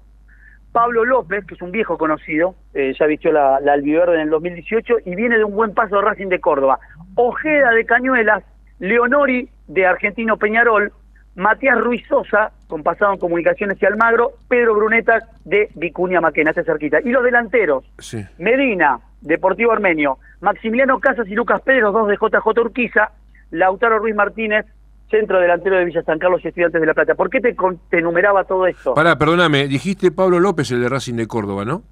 [0.73, 4.31] Pablo López, que es un viejo conocido, eh, ya vistió la, la albiverde en el
[4.31, 6.81] 2018 y viene de un buen paso de Racing de Córdoba.
[7.15, 8.43] Ojeda de Cañuelas,
[8.81, 10.93] Leonori de Argentino Peñarol,
[11.37, 16.65] Matías Ruiz Sosa, con pasado en Comunicaciones y Almagro, Pedro Bruneta de Vicuña Maquena, este
[16.65, 17.01] cerquita.
[17.01, 18.25] Y los delanteros, Sí.
[18.39, 23.13] Medina, Deportivo Armenio, Maximiliano Casas y Lucas los dos de JJ Urquiza,
[23.51, 24.67] Lautaro Ruiz Martínez,
[25.11, 27.15] centro delantero de Villa San Carlos y Estudiantes de La Plata.
[27.15, 27.55] ¿Por qué te,
[27.91, 28.95] te enumeraba todo esto?
[28.95, 31.83] Pará, perdóname, dijiste Pablo López, el de Racing de Córdoba, ¿no?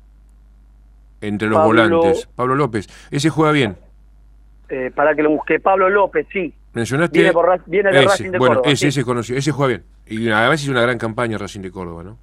[1.21, 2.27] Entre los Pablo- volantes.
[2.35, 2.89] Pablo López.
[3.11, 3.77] Ese juega bien.
[4.69, 5.61] Eh, para que lo busque.
[5.61, 6.53] Pablo López, sí.
[6.73, 7.19] Mencionaste.
[7.19, 8.09] Viene por viene de ese.
[8.09, 8.87] Racing de bueno, Córdoba, ese, sí.
[8.89, 9.39] ese es conocido.
[9.39, 9.85] Ese juega bien.
[10.07, 12.19] Y además hizo una gran campaña Racing de Córdoba, ¿no?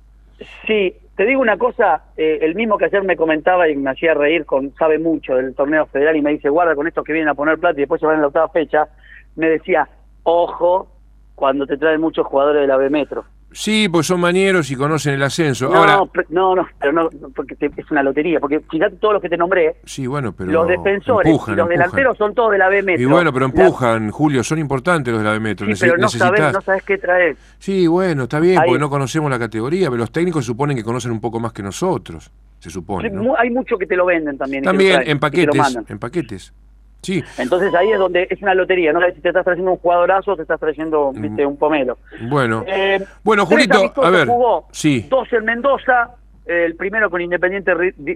[0.66, 4.14] Sí, te digo una cosa, eh, el mismo que ayer me comentaba y me hacía
[4.14, 7.28] reír, con sabe mucho del torneo federal y me dice, guarda con estos que vienen
[7.30, 8.88] a poner plata y después se van en la octava fecha,
[9.36, 9.88] me decía,
[10.30, 10.88] ojo
[11.36, 13.24] cuando te traen muchos jugadores de la B Metro.
[13.52, 15.70] Sí, pues son manieros y conocen el ascenso.
[15.70, 15.98] No, Ahora,
[16.30, 19.38] no, no, pero no, porque te- es una lotería, porque fíjate todos los que te
[19.38, 20.52] nombré, sí, bueno, pero.
[20.52, 21.68] los defensores empujan, y los empujan.
[21.80, 23.02] delanteros son todos de la B Metro.
[23.02, 25.66] Y bueno, pero La- empujan, Julio, son importantes los de la B Metro.
[25.66, 27.38] sí, pero no sabes, no sabes qué traer.
[27.58, 30.84] Sí, bueno, está bien, Ahí- porque no conocemos la categoría, pero los técnicos suponen que
[30.84, 33.12] conocen un poco más que nosotros, se supone.
[33.40, 34.64] Hay mucho que te lo venden también.
[34.64, 36.54] También en paquetes, en paquetes.
[37.02, 40.36] Sí, Entonces ahí es donde es una lotería, no si te estás trayendo un jugadorazo
[40.36, 41.98] te estás trayendo viste, un pomelo.
[42.30, 42.64] bueno.
[42.68, 44.28] Eh, bueno, Julito, a ver.
[44.28, 45.08] Jugó, Sí.
[45.10, 46.12] Dos en Mendoza,
[46.46, 47.72] eh, el primero con Independiente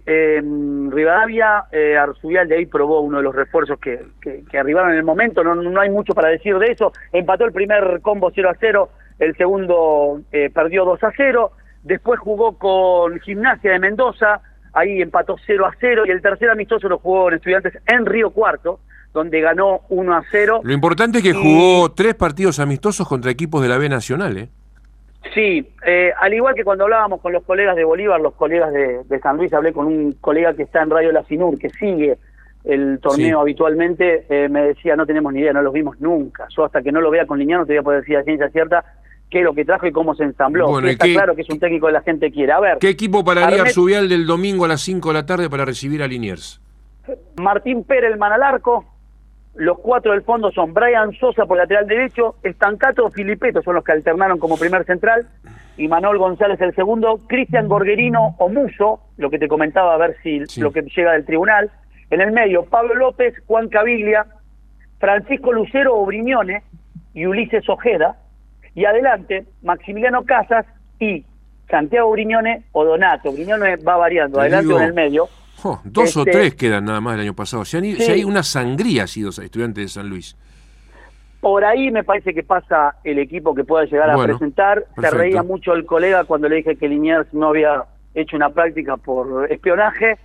[0.05, 0.41] eh,
[0.89, 4.97] Rivadavia, eh, Arzubial de ahí probó uno de los refuerzos que, que, que arribaron en
[4.97, 6.91] el momento, no, no hay mucho para decir de eso.
[7.11, 11.51] Empató el primer combo 0 a 0, el segundo eh, perdió 2 a 0,
[11.83, 14.41] después jugó con Gimnasia de Mendoza,
[14.73, 18.31] ahí empató 0 a 0 y el tercer amistoso lo jugó en Estudiantes en Río
[18.31, 18.79] Cuarto,
[19.13, 20.61] donde ganó 1 a 0.
[20.63, 24.37] Lo importante es que Y- jugó tres partidos amistosos contra equipos de la B Nacional,
[24.37, 24.49] ¿eh?
[25.33, 29.03] Sí, eh, al igual que cuando hablábamos con los colegas de Bolívar, los colegas de,
[29.05, 32.17] de San Luis, hablé con un colega que está en Radio La Finur, que sigue
[32.65, 33.41] el torneo Sí.
[33.41, 36.47] habitualmente, eh, me decía, no tenemos ni idea, no los vimos nunca.
[36.55, 38.49] Yo hasta que no lo vea con Liñano te voy a poder decir a ciencia
[38.49, 38.83] cierta
[39.33, 40.67] qué es lo que trajo y cómo se ensambló.
[40.69, 42.51] Bueno, Sí, ¿y está qué- claro que es un técnico que la gente quiere.
[42.51, 45.49] A ver, ¿Qué equipo pararía Armet- Arzubial del domingo a las 5 de la tarde
[45.49, 46.61] para recibir a Liniers?
[47.37, 48.85] Martín Perelman al arco,
[49.55, 53.91] los cuatro del fondo son Brian Sosa por lateral derecho, Estancato Filipeto son los que
[53.91, 55.27] alternaron como primer central,
[55.77, 60.15] y Manuel González el segundo, Cristian Gorgerino o Muso, lo que te comentaba a ver
[60.21, 60.61] si Sí.
[60.61, 61.71] lo que llega del tribunal,
[62.11, 64.27] en el medio Pablo López, Juan Caviglia,
[64.99, 66.61] Francisco Lucero o Briñone
[67.15, 68.15] y Ulises Ojeda,
[68.75, 70.65] y adelante Maximiliano Casas
[70.99, 71.25] y
[71.69, 73.31] Santiago Briñone o Donato.
[73.31, 75.27] Briñone va variando, Te adelante digo- o en el medio.
[75.57, 77.63] Jo, dos o Este- tres quedan nada más el año pasado.
[77.65, 78.03] Si, han ido- Sí.
[78.05, 80.35] si hay una sangría ha sido estudiantes de San Luis.
[81.39, 84.85] Por ahí me parece que pasa el equipo que pueda llegar a presentar.
[84.99, 87.83] Se reía mucho el colega cuando le dije que Liniers no había
[88.15, 90.17] hecho una práctica por espionaje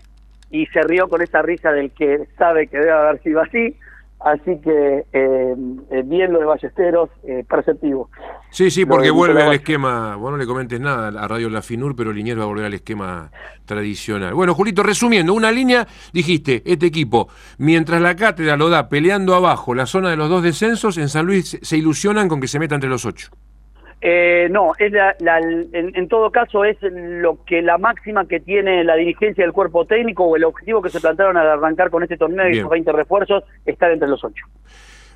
[0.51, 3.77] y se rió con esa risa del que sabe que debe haber sido así.
[4.21, 5.55] Así que eh,
[5.93, 8.11] eh, bien lo de Ballesteros, eh, perceptivo.
[8.51, 10.17] Sí, sí, porque vuelve al esquema.
[10.17, 12.75] Vos no le comentes nada a Radio La Finur, pero Liniers va a volver al
[12.75, 13.31] esquema
[13.65, 14.35] tradicional.
[14.35, 17.29] Bueno, Julito, resumiendo, una línea, dijiste, este equipo,
[17.59, 21.25] mientras la cátedra lo da peleando abajo la zona de los dos descensos, en San
[21.25, 23.29] Luis se- se ilusionan con que se meta entre los ocho.
[24.01, 28.39] Eh, no, es la- la- en, en todo caso es lo que la máxima que
[28.39, 32.03] tiene la dirigencia del cuerpo técnico o el objetivo que se plantearon al arrancar con
[32.05, 34.45] este torneo y esos 20 refuerzos, estar entre los ocho.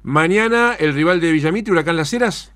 [0.02, 2.52] Mañana, el rival de Villamitre, Huracán Las Heras.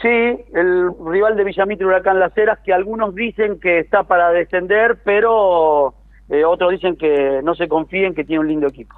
[0.00, 4.98] Sí, el rival de Villamitre Huracán Las Heras, que algunos dicen que está para descender,
[5.04, 5.94] pero
[6.28, 8.94] eh, otros dicen que no se confíen, que tiene un lindo equipo.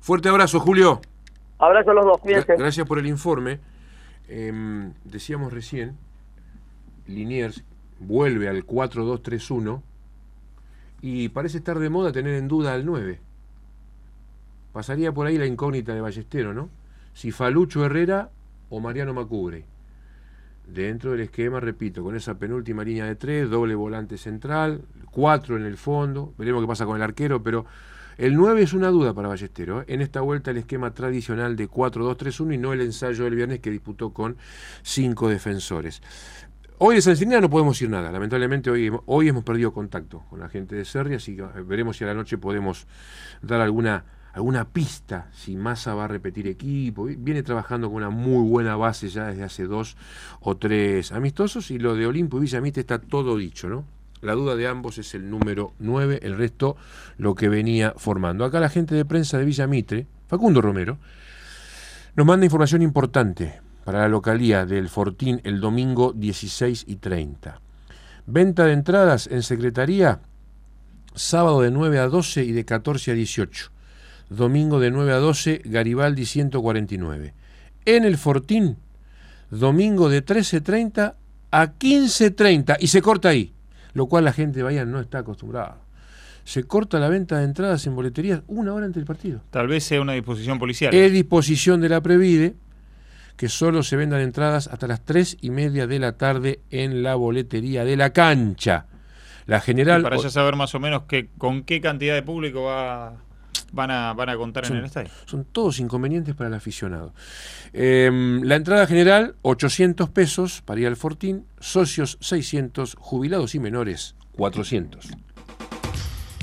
[0.00, 1.00] Fuerte abrazo, Julio.
[1.58, 2.56] Abrazo a los dos, Gra- cuídense.
[2.56, 3.58] Gracias por el informe.
[4.28, 5.96] Em, decíamos recién,
[7.06, 7.64] Liniers
[8.00, 9.82] vuelve al 4-2-3-1
[11.02, 13.20] y parece estar de moda tener en duda al 9.
[14.72, 16.70] Pasaría por ahí la incógnita de Ballestero, ¿no?
[17.12, 18.30] Si Falucho Herrera
[18.70, 19.66] o Mariano Macubre.
[20.66, 25.64] Dentro del esquema, repito, con esa penúltima línea de tres, doble volante central, cuatro en
[25.64, 27.66] el fondo, veremos qué pasa con el arquero, pero
[28.18, 29.82] el 9 es una duda para Ballestero.
[29.82, 29.84] ¿eh?
[29.88, 33.70] En esta vuelta el esquema tradicional de 4-2-3-1 y no el ensayo del viernes que
[33.70, 34.36] disputó con
[34.82, 36.02] cinco defensores.
[36.78, 38.10] Hoy de San Silvina no podemos decir nada.
[38.10, 41.62] Lamentablemente hoy, hemos- hoy hemos perdido contacto con la gente de Serri, así que eh,
[41.64, 42.86] veremos si a la noche podemos
[43.42, 47.04] dar alguna, alguna pista, si Massa va a repetir equipo.
[47.04, 49.96] Viene trabajando con una muy buena base ya desde hace dos
[50.40, 53.84] o tres amistosos y lo de Olimpo y Villamite está todo dicho, ¿no?
[54.24, 56.78] La duda de ambos es el número 9, el resto
[57.18, 58.46] lo que venía formando.
[58.46, 60.96] Acá la gente de prensa de Villamitre, Facundo Romero,
[62.16, 67.60] nos manda información importante para la localía del Fortín el domingo 16 y 30.
[68.24, 70.20] Venta de entradas en Secretaría,
[71.14, 73.70] sábado de 9 a 12 y de 14 a 18.
[74.30, 77.34] Domingo de 9 a 12, Garibaldi 149.
[77.84, 78.78] En el Fortín,
[79.50, 81.14] domingo de 13.30
[81.50, 83.53] a 15.30 y se corta ahí,
[83.94, 85.78] lo cual la gente de Bahía no está acostumbrada.
[86.44, 89.40] Se corta la venta de entradas en boleterías una hora antes del partido.
[89.50, 90.94] Tal vez sea una disposición policial.
[90.94, 92.54] Es disposición de la Previde
[93.36, 97.14] que solo se vendan entradas hasta las tres y media de la tarde en la
[97.14, 98.86] boletería de la cancha.
[99.46, 100.02] La Y general.
[100.02, 103.16] para ya saber más o menos que, con qué cantidad de público va,
[103.72, 105.10] van, a, van a contar en Son- el estadio.
[105.26, 107.12] Son todos inconvenientes para el aficionado.
[107.72, 114.14] Em, la entrada general, 800 pesos para ir al Fortín, socios 600, jubilados y menores
[114.32, 115.08] 400.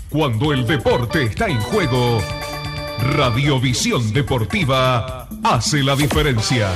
[0.09, 2.19] Cuando el deporte está en juego,
[3.15, 6.69] Radiovisión Deportiva hace la diferencia.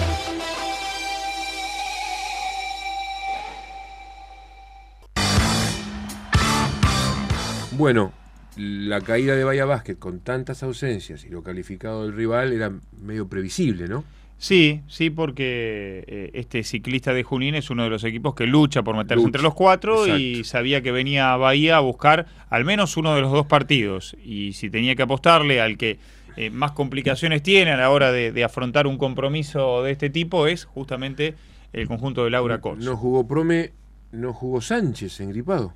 [7.72, 8.14] Bueno,
[8.58, 13.28] la caída de Bahía Básquet con tantas ausencias y lo calificado del rival era medio
[13.28, 14.04] previsible, ¿no?
[14.38, 18.84] Sí, sí, porque eh, este ciclista de Junín es uno de los equipos que lucha
[18.84, 22.66] por meterse Lucha, entre los cuatro y sabía que venía a Bahía a buscar al
[22.66, 24.16] menos uno de los dos partidos.
[24.24, 26.00] Y si tenía que apostarle al que
[26.36, 30.48] eh, más complicaciones tiene a la hora de, de afrontar un compromiso de este tipo
[30.48, 31.34] es justamente
[31.72, 32.84] el conjunto de Laura Cors.
[32.84, 33.72] No jugó Prome,
[34.12, 35.74] no jugó Sánchez engripado.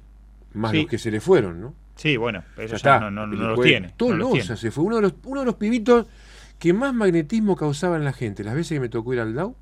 [0.53, 0.77] Más Sí.
[0.81, 1.73] los que se le fueron, ¿no?
[1.99, 2.99] Sí, bueno, eso Ya está.
[2.99, 3.93] no, no- los tiene.
[3.99, 4.55] no los tiene.
[4.57, 4.85] se fue.
[4.85, 6.05] Uno de, los, uno de los pibitos
[6.57, 8.43] que más magnetismo causaba en la gente.
[8.43, 9.55] Las veces que me tocó ir al DAO.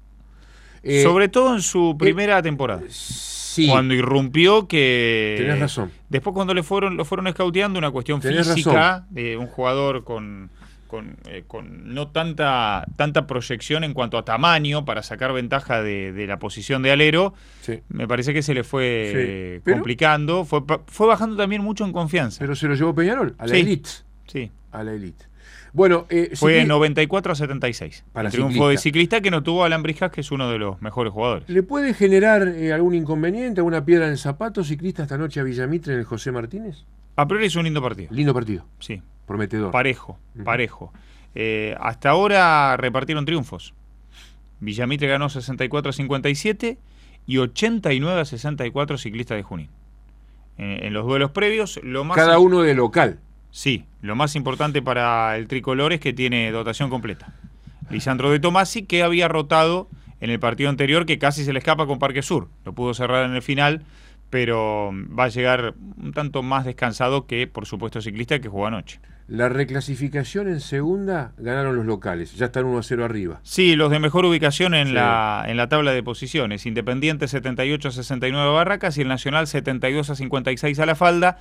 [0.84, 2.82] eh, Sobre todo en su primera temporada.
[2.90, 3.68] Sí.
[3.68, 5.36] Cuando irrumpió que...
[5.40, 5.92] Tenés razón.
[6.10, 10.52] Después cuando le fueron, lo fueron escauteando, una cuestión Tenés física de un jugador con,
[10.88, 16.12] con, eh, con no tanta, tanta proyección en cuanto a tamaño para sacar ventaja de,
[16.14, 17.82] de la posición de alero, Sí.
[17.90, 19.18] me parece que se le fue Sí.
[19.18, 20.46] eh, complicando.
[20.46, 22.40] Fue, fue bajando también mucho en confianza.
[22.40, 23.60] Pero se lo llevó Peñarol, a la Sí.
[23.62, 23.90] elite.
[24.28, 24.52] Sí.
[24.72, 25.26] A la elite.
[25.74, 28.04] Bueno, eh, Fue cicli- 94 a 76.
[28.12, 28.70] Para el triunfo ciclista.
[28.72, 31.48] de ciclista que no tuvo a Alan Brisjas, que es uno de los mejores jugadores.
[31.50, 32.42] ¿Le puede generar
[32.74, 36.32] algún inconveniente, alguna piedra en el zapato ciclista esta noche a Villamitre en el José
[36.32, 36.78] Martínez?
[37.16, 38.08] A priori es un lindo partido.
[38.12, 39.02] Lindo partido, Sí.
[39.28, 39.72] Prometedor.
[39.72, 40.92] Parejo, parejo.
[41.36, 43.76] Eh, hasta ahora repartieron triunfos.
[44.60, 46.80] Villamitre ganó 64 a 57
[47.28, 49.70] y 89 a 64 ciclistas de Junín.
[50.58, 53.20] Eh, en los duelos previos, lo más Cada uno de local.
[53.52, 57.34] Sí, lo más importante para el tricolor es que tiene dotación completa.
[57.90, 59.88] Lisandro de Tomasi, que había rotado
[60.20, 62.48] en el partido anterior, que casi se le escapa con Parque Sur.
[62.66, 63.84] Lo pudo cerrar en el final,
[64.30, 69.00] pero va a llegar un tanto más descansado que, por supuesto, ciclista que jugó anoche.
[69.28, 73.40] La reclasificación en segunda ganaron los locales, ya están 1 a 0 arriba.
[73.44, 74.94] Sí, los de mejor ubicación en, Sí.
[74.94, 76.66] la, en la tabla de posiciones.
[76.66, 81.40] Independiente 78 a 69 Barracas y el Nacional 72 a 56 a la falda.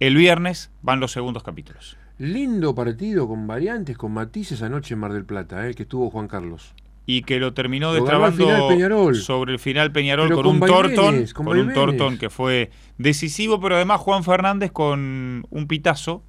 [0.00, 1.96] El viernes van los segundos capítulos.
[2.18, 6.26] Lindo partido con variantes, con matices anoche en Mar del Plata, eh, que estuvo Juan
[6.28, 6.74] Carlos.
[7.06, 11.58] Y que lo terminó destrabando sobre el final Peñarol Pero con, un Torton, con con
[11.58, 11.72] un.
[11.72, 16.24] Torton que fue decisivo, pero además Juan Fernández con un pitazo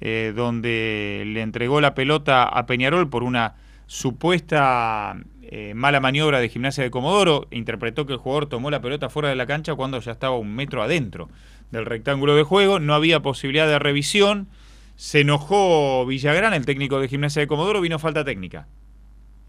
[0.00, 3.54] eh, donde le entregó la pelota a Peñarol por una
[3.86, 9.08] supuesta eh, mala maniobra de gimnasia de Comodoro, interpretó que el jugador tomó la pelota
[9.08, 11.28] fuera de la cancha cuando ya estaba un metro adentro
[11.70, 14.48] del rectángulo de juego, no había posibilidad de revisión,
[14.96, 18.68] se enojó Villagrán, el técnico de gimnasia de Comodoro, vino falta técnica.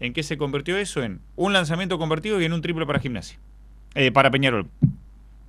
[0.00, 1.02] ¿En qué se convirtió eso?
[1.02, 3.38] En un lanzamiento convertido y en un triple para gimnasia.
[3.94, 4.66] Eh, para Peñarol.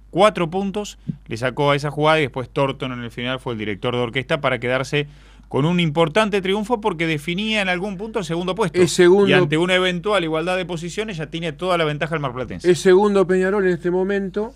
[0.10, 3.60] Cuatro puntos le sacó a esa jugada y después Torton en el final fue el
[3.60, 5.08] director de orquesta para quedarse
[5.50, 8.82] con un importante triunfo porque definía en algún punto el segundo puesto.
[8.82, 12.21] Es segundo- Y ante una eventual igualdad de posiciones ya tiene toda la ventaja el
[12.21, 12.71] marplatense.
[12.71, 14.54] Es segundo Peñarol en este momento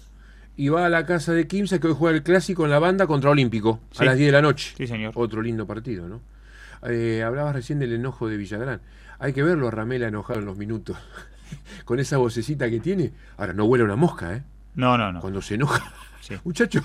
[0.56, 3.08] y va a la casa de Quimsa que hoy juega el clásico en la banda
[3.08, 4.04] contra Olímpico Sí.
[4.04, 4.74] a las 10 de la noche.
[4.78, 5.12] Sí, señor.
[5.16, 6.22] Otro lindo partido, ¿no?
[6.90, 8.82] Eh, hablabas recién del enojo de Villagrán.
[9.22, 10.98] Hay que verlo a Ramela enojado en los minutos.
[11.86, 13.12] Con esa vocecita que tiene.
[13.38, 14.42] Ahora, no huele una mosca, ¿eh?
[14.74, 15.22] No, no, no.
[15.22, 15.94] Cuando se enoja.
[16.22, 16.36] Sí.
[16.44, 16.84] Muchachos,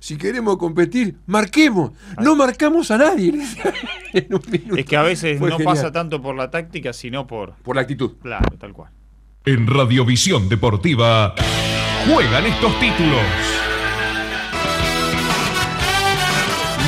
[0.00, 1.92] si queremos competir, marquemos.
[2.18, 3.28] No marcamos a nadie.
[4.14, 4.76] en un minuto.
[4.76, 5.74] Es que a veces Fue no genial.
[5.74, 7.56] pasa tanto por la táctica, sino por...
[7.56, 8.12] Por la actitud.
[8.22, 8.90] Claro, tal cual.
[9.44, 11.34] En Radiovisión Deportiva
[12.06, 13.20] juegan estos títulos.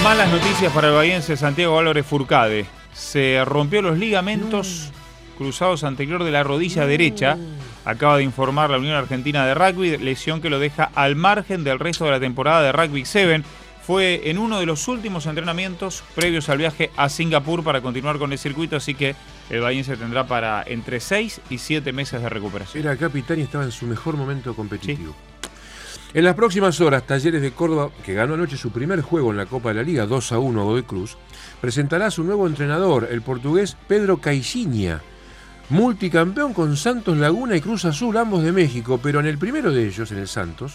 [0.03, 2.67] Malas noticias para el bahiense Santiago Álvarez Furcade.
[2.95, 4.91] Se rompió los ligamentos
[5.37, 7.37] cruzados anterior de la rodilla derecha.
[7.85, 11.79] Acaba de informar la Unión Argentina de Rugby, lesión que lo deja al margen del
[11.79, 13.43] resto de la temporada de Rugby 7.
[13.87, 18.33] Fue en uno de los últimos entrenamientos previos al viaje a Singapur para continuar con
[18.33, 19.15] el circuito, así que
[19.51, 22.83] el bahiense tendrá para entre 6 y 7 meses de recuperación.
[22.83, 25.15] Era capitán y estaba en su mejor momento competitivo.
[26.15, 29.47] En las próximas horas, Talleres de Córdoba, que ganó anoche su primer juego en la
[29.47, 31.17] Copa de la Liga 2 a 1 a Godoy Cruz,
[31.61, 35.03] presentará a su nuevo entrenador, el portugués Pedro Caixinha,
[35.71, 39.89] multicampeón con Santos Laguna y Cruz Azul, ambos de México, pero en el primero de
[39.89, 40.75] ellos, en el Santos,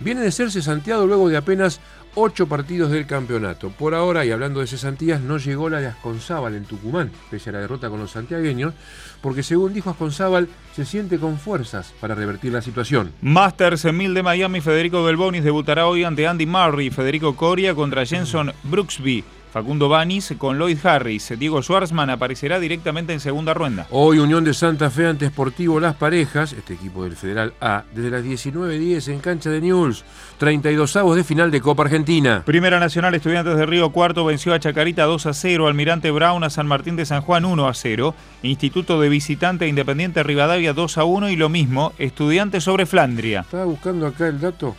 [0.00, 1.80] viene de ser cesanteado luego de apenas
[2.14, 3.70] ocho partidos del campeonato.
[3.70, 7.54] Por ahora, y hablando de cesantías, no llegó la de Asconzábal en Tucumán, pese a
[7.54, 8.74] la derrota con los santiagueños,
[9.20, 13.12] porque según dijo Asconzábal, se siente con fuerzas para revertir la situación.
[13.20, 18.06] Masters en 1000 de Miami, Federico Belbonis debutará hoy ante Andy Murray, Federico Coria contra
[18.06, 19.24] Jenson Brooksby.
[19.54, 21.32] Facundo Banis con Lloyd Harris.
[21.38, 23.86] Diego Schwarzman aparecerá directamente en segunda ronda.
[23.92, 28.10] Hoy Unión de Santa Fe ante Sportivo Las Parejas, este equipo del Federal A, desde
[28.10, 30.04] las 19.10 en cancha de News,
[30.38, 32.42] 32 avos de final de Copa Argentina.
[32.44, 36.50] Primera Nacional Estudiantes de Río Cuarto venció a Chacarita 2 a 0, Almirante Brown a
[36.50, 41.04] San Martín de San Juan 1 a 0, Instituto de Visitante Independiente Rivadavia 2 a
[41.04, 43.42] 1 y lo mismo, Estudiantes sobre Flandria.
[43.42, 44.74] Estaba buscando acá el dato.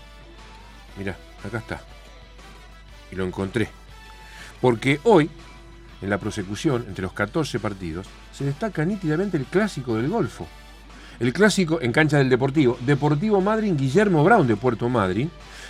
[0.97, 1.15] Mirá,
[1.45, 1.81] acá está.
[3.09, 3.69] Y lo encontré.
[4.65, 5.29] Porque hoy,
[6.01, 10.47] en la prosecución, entre los 14 partidos, se destaca nítidamente el clásico del Golfo.
[11.19, 12.75] El clásico en cancha del Deportivo.
[12.83, 15.29] Deportivo Madryn Guillermo Brown de Puerto Madryn.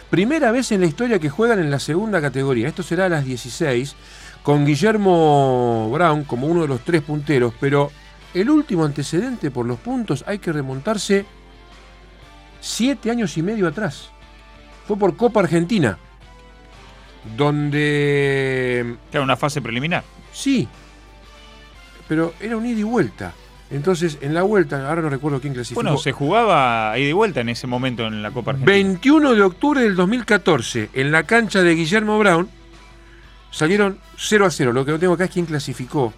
[0.10, 2.70] Primera vez en la historia que juegan en la segunda categoría.
[2.70, 3.98] Esto será a las 16,
[4.44, 7.54] con Guillermo Brown como uno de los tres punteros.
[7.60, 7.92] Pero
[8.34, 11.26] el último antecedente por los puntos hay que remontarse
[12.62, 14.08] siete años y medio atrás.
[14.88, 16.00] Fue por Copa Argentina
[17.36, 18.96] donde...
[19.12, 20.04] Era una fase preliminar.
[20.32, 20.68] Sí,
[22.08, 23.34] pero era un ida y vuelta.
[23.72, 25.82] Entonces, en la vuelta, ahora no recuerdo quién clasificó.
[25.82, 28.72] Bueno, se jugaba ida y vuelta en ese momento en la Copa Argentina.
[28.72, 32.48] 21 de octubre del 2014, en la cancha de Guillermo Brown,
[33.52, 34.72] salieron 0 a 0.
[34.72, 36.14] Lo que no tengo acá es quién clasificó.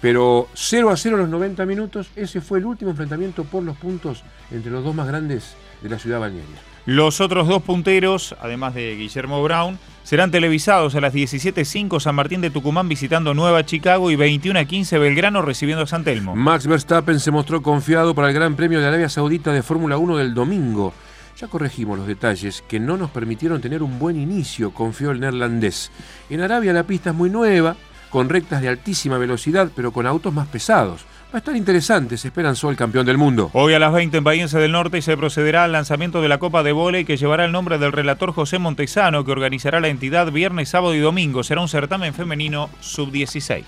[0.00, 4.24] Pero 0 a 0 los 90 minutos, ese fue el último enfrentamiento por los puntos
[4.50, 6.69] entre los dos más grandes de la ciudad balnearia.
[6.86, 12.40] Los otros dos punteros, además de Guillermo Brown, serán televisados a las 17.05 San Martín
[12.40, 16.34] de Tucumán visitando Nueva Chicago y 21.15 Belgrano recibiendo a San Telmo.
[16.34, 20.16] Max Verstappen se mostró confiado para el Gran Premio de Arabia Saudita de Fórmula 1
[20.16, 20.94] del domingo.
[21.38, 25.90] Ya corregimos los detalles que no nos permitieron tener un buen inicio, confió el neerlandés.
[26.28, 27.76] En Arabia la pista es muy nueva,
[28.10, 31.06] con rectas de altísima velocidad, pero con autos más pesados.
[31.32, 33.50] Va a estar interesante, se esperan el campeón del mundo.
[33.52, 36.64] Hoy a las 20 en Bahiense del Norte se procederá al lanzamiento de la Copa
[36.64, 40.70] de Voley que llevará el nombre del relator José Montesano, que organizará la entidad viernes,
[40.70, 41.44] sábado y domingo.
[41.44, 43.62] Será un certamen femenino sub-16.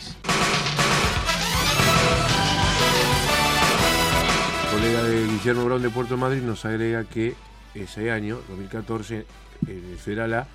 [4.72, 7.36] Colega de Guillermo Brown de Puerto Madrid nos agrega que
[7.76, 9.24] ese año, 2014,
[9.68, 10.46] el Federal A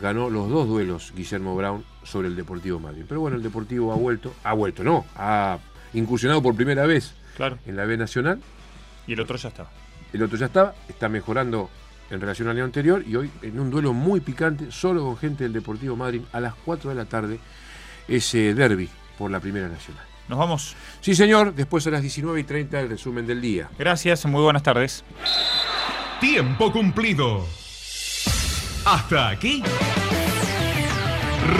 [0.00, 3.04] ganó los dos duelos Guillermo Brown sobre el Deportivo Madrid.
[3.08, 5.58] Pero bueno, el Deportivo ha vuelto, ha vuelto, no, ha
[5.92, 7.58] incursionado por primera vez claro.
[7.66, 8.40] en la B Nacional.
[9.06, 9.70] Y el otro ya estaba.
[10.12, 11.70] El otro ya estaba, está mejorando
[12.10, 15.44] en relación al año anterior y hoy en un duelo muy picante, solo con gente
[15.44, 17.38] del Deportivo Madrid, a las 4 de la tarde,
[18.06, 20.04] ese derby por la Primera Nacional.
[20.28, 20.76] ¿Nos vamos?
[21.00, 21.54] Sí, señor.
[21.54, 23.70] Después a las 19 y 30 el resumen del día.
[23.78, 25.04] Gracias, muy buenas tardes.
[26.20, 27.46] Tiempo cumplido.
[28.84, 29.62] Hasta aquí.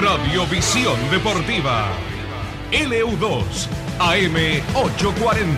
[0.00, 1.88] Radiovisión Deportiva.
[2.70, 5.48] LU2 AM840.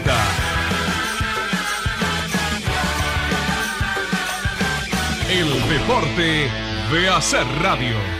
[5.30, 6.50] El deporte
[6.92, 8.19] de hacer radio.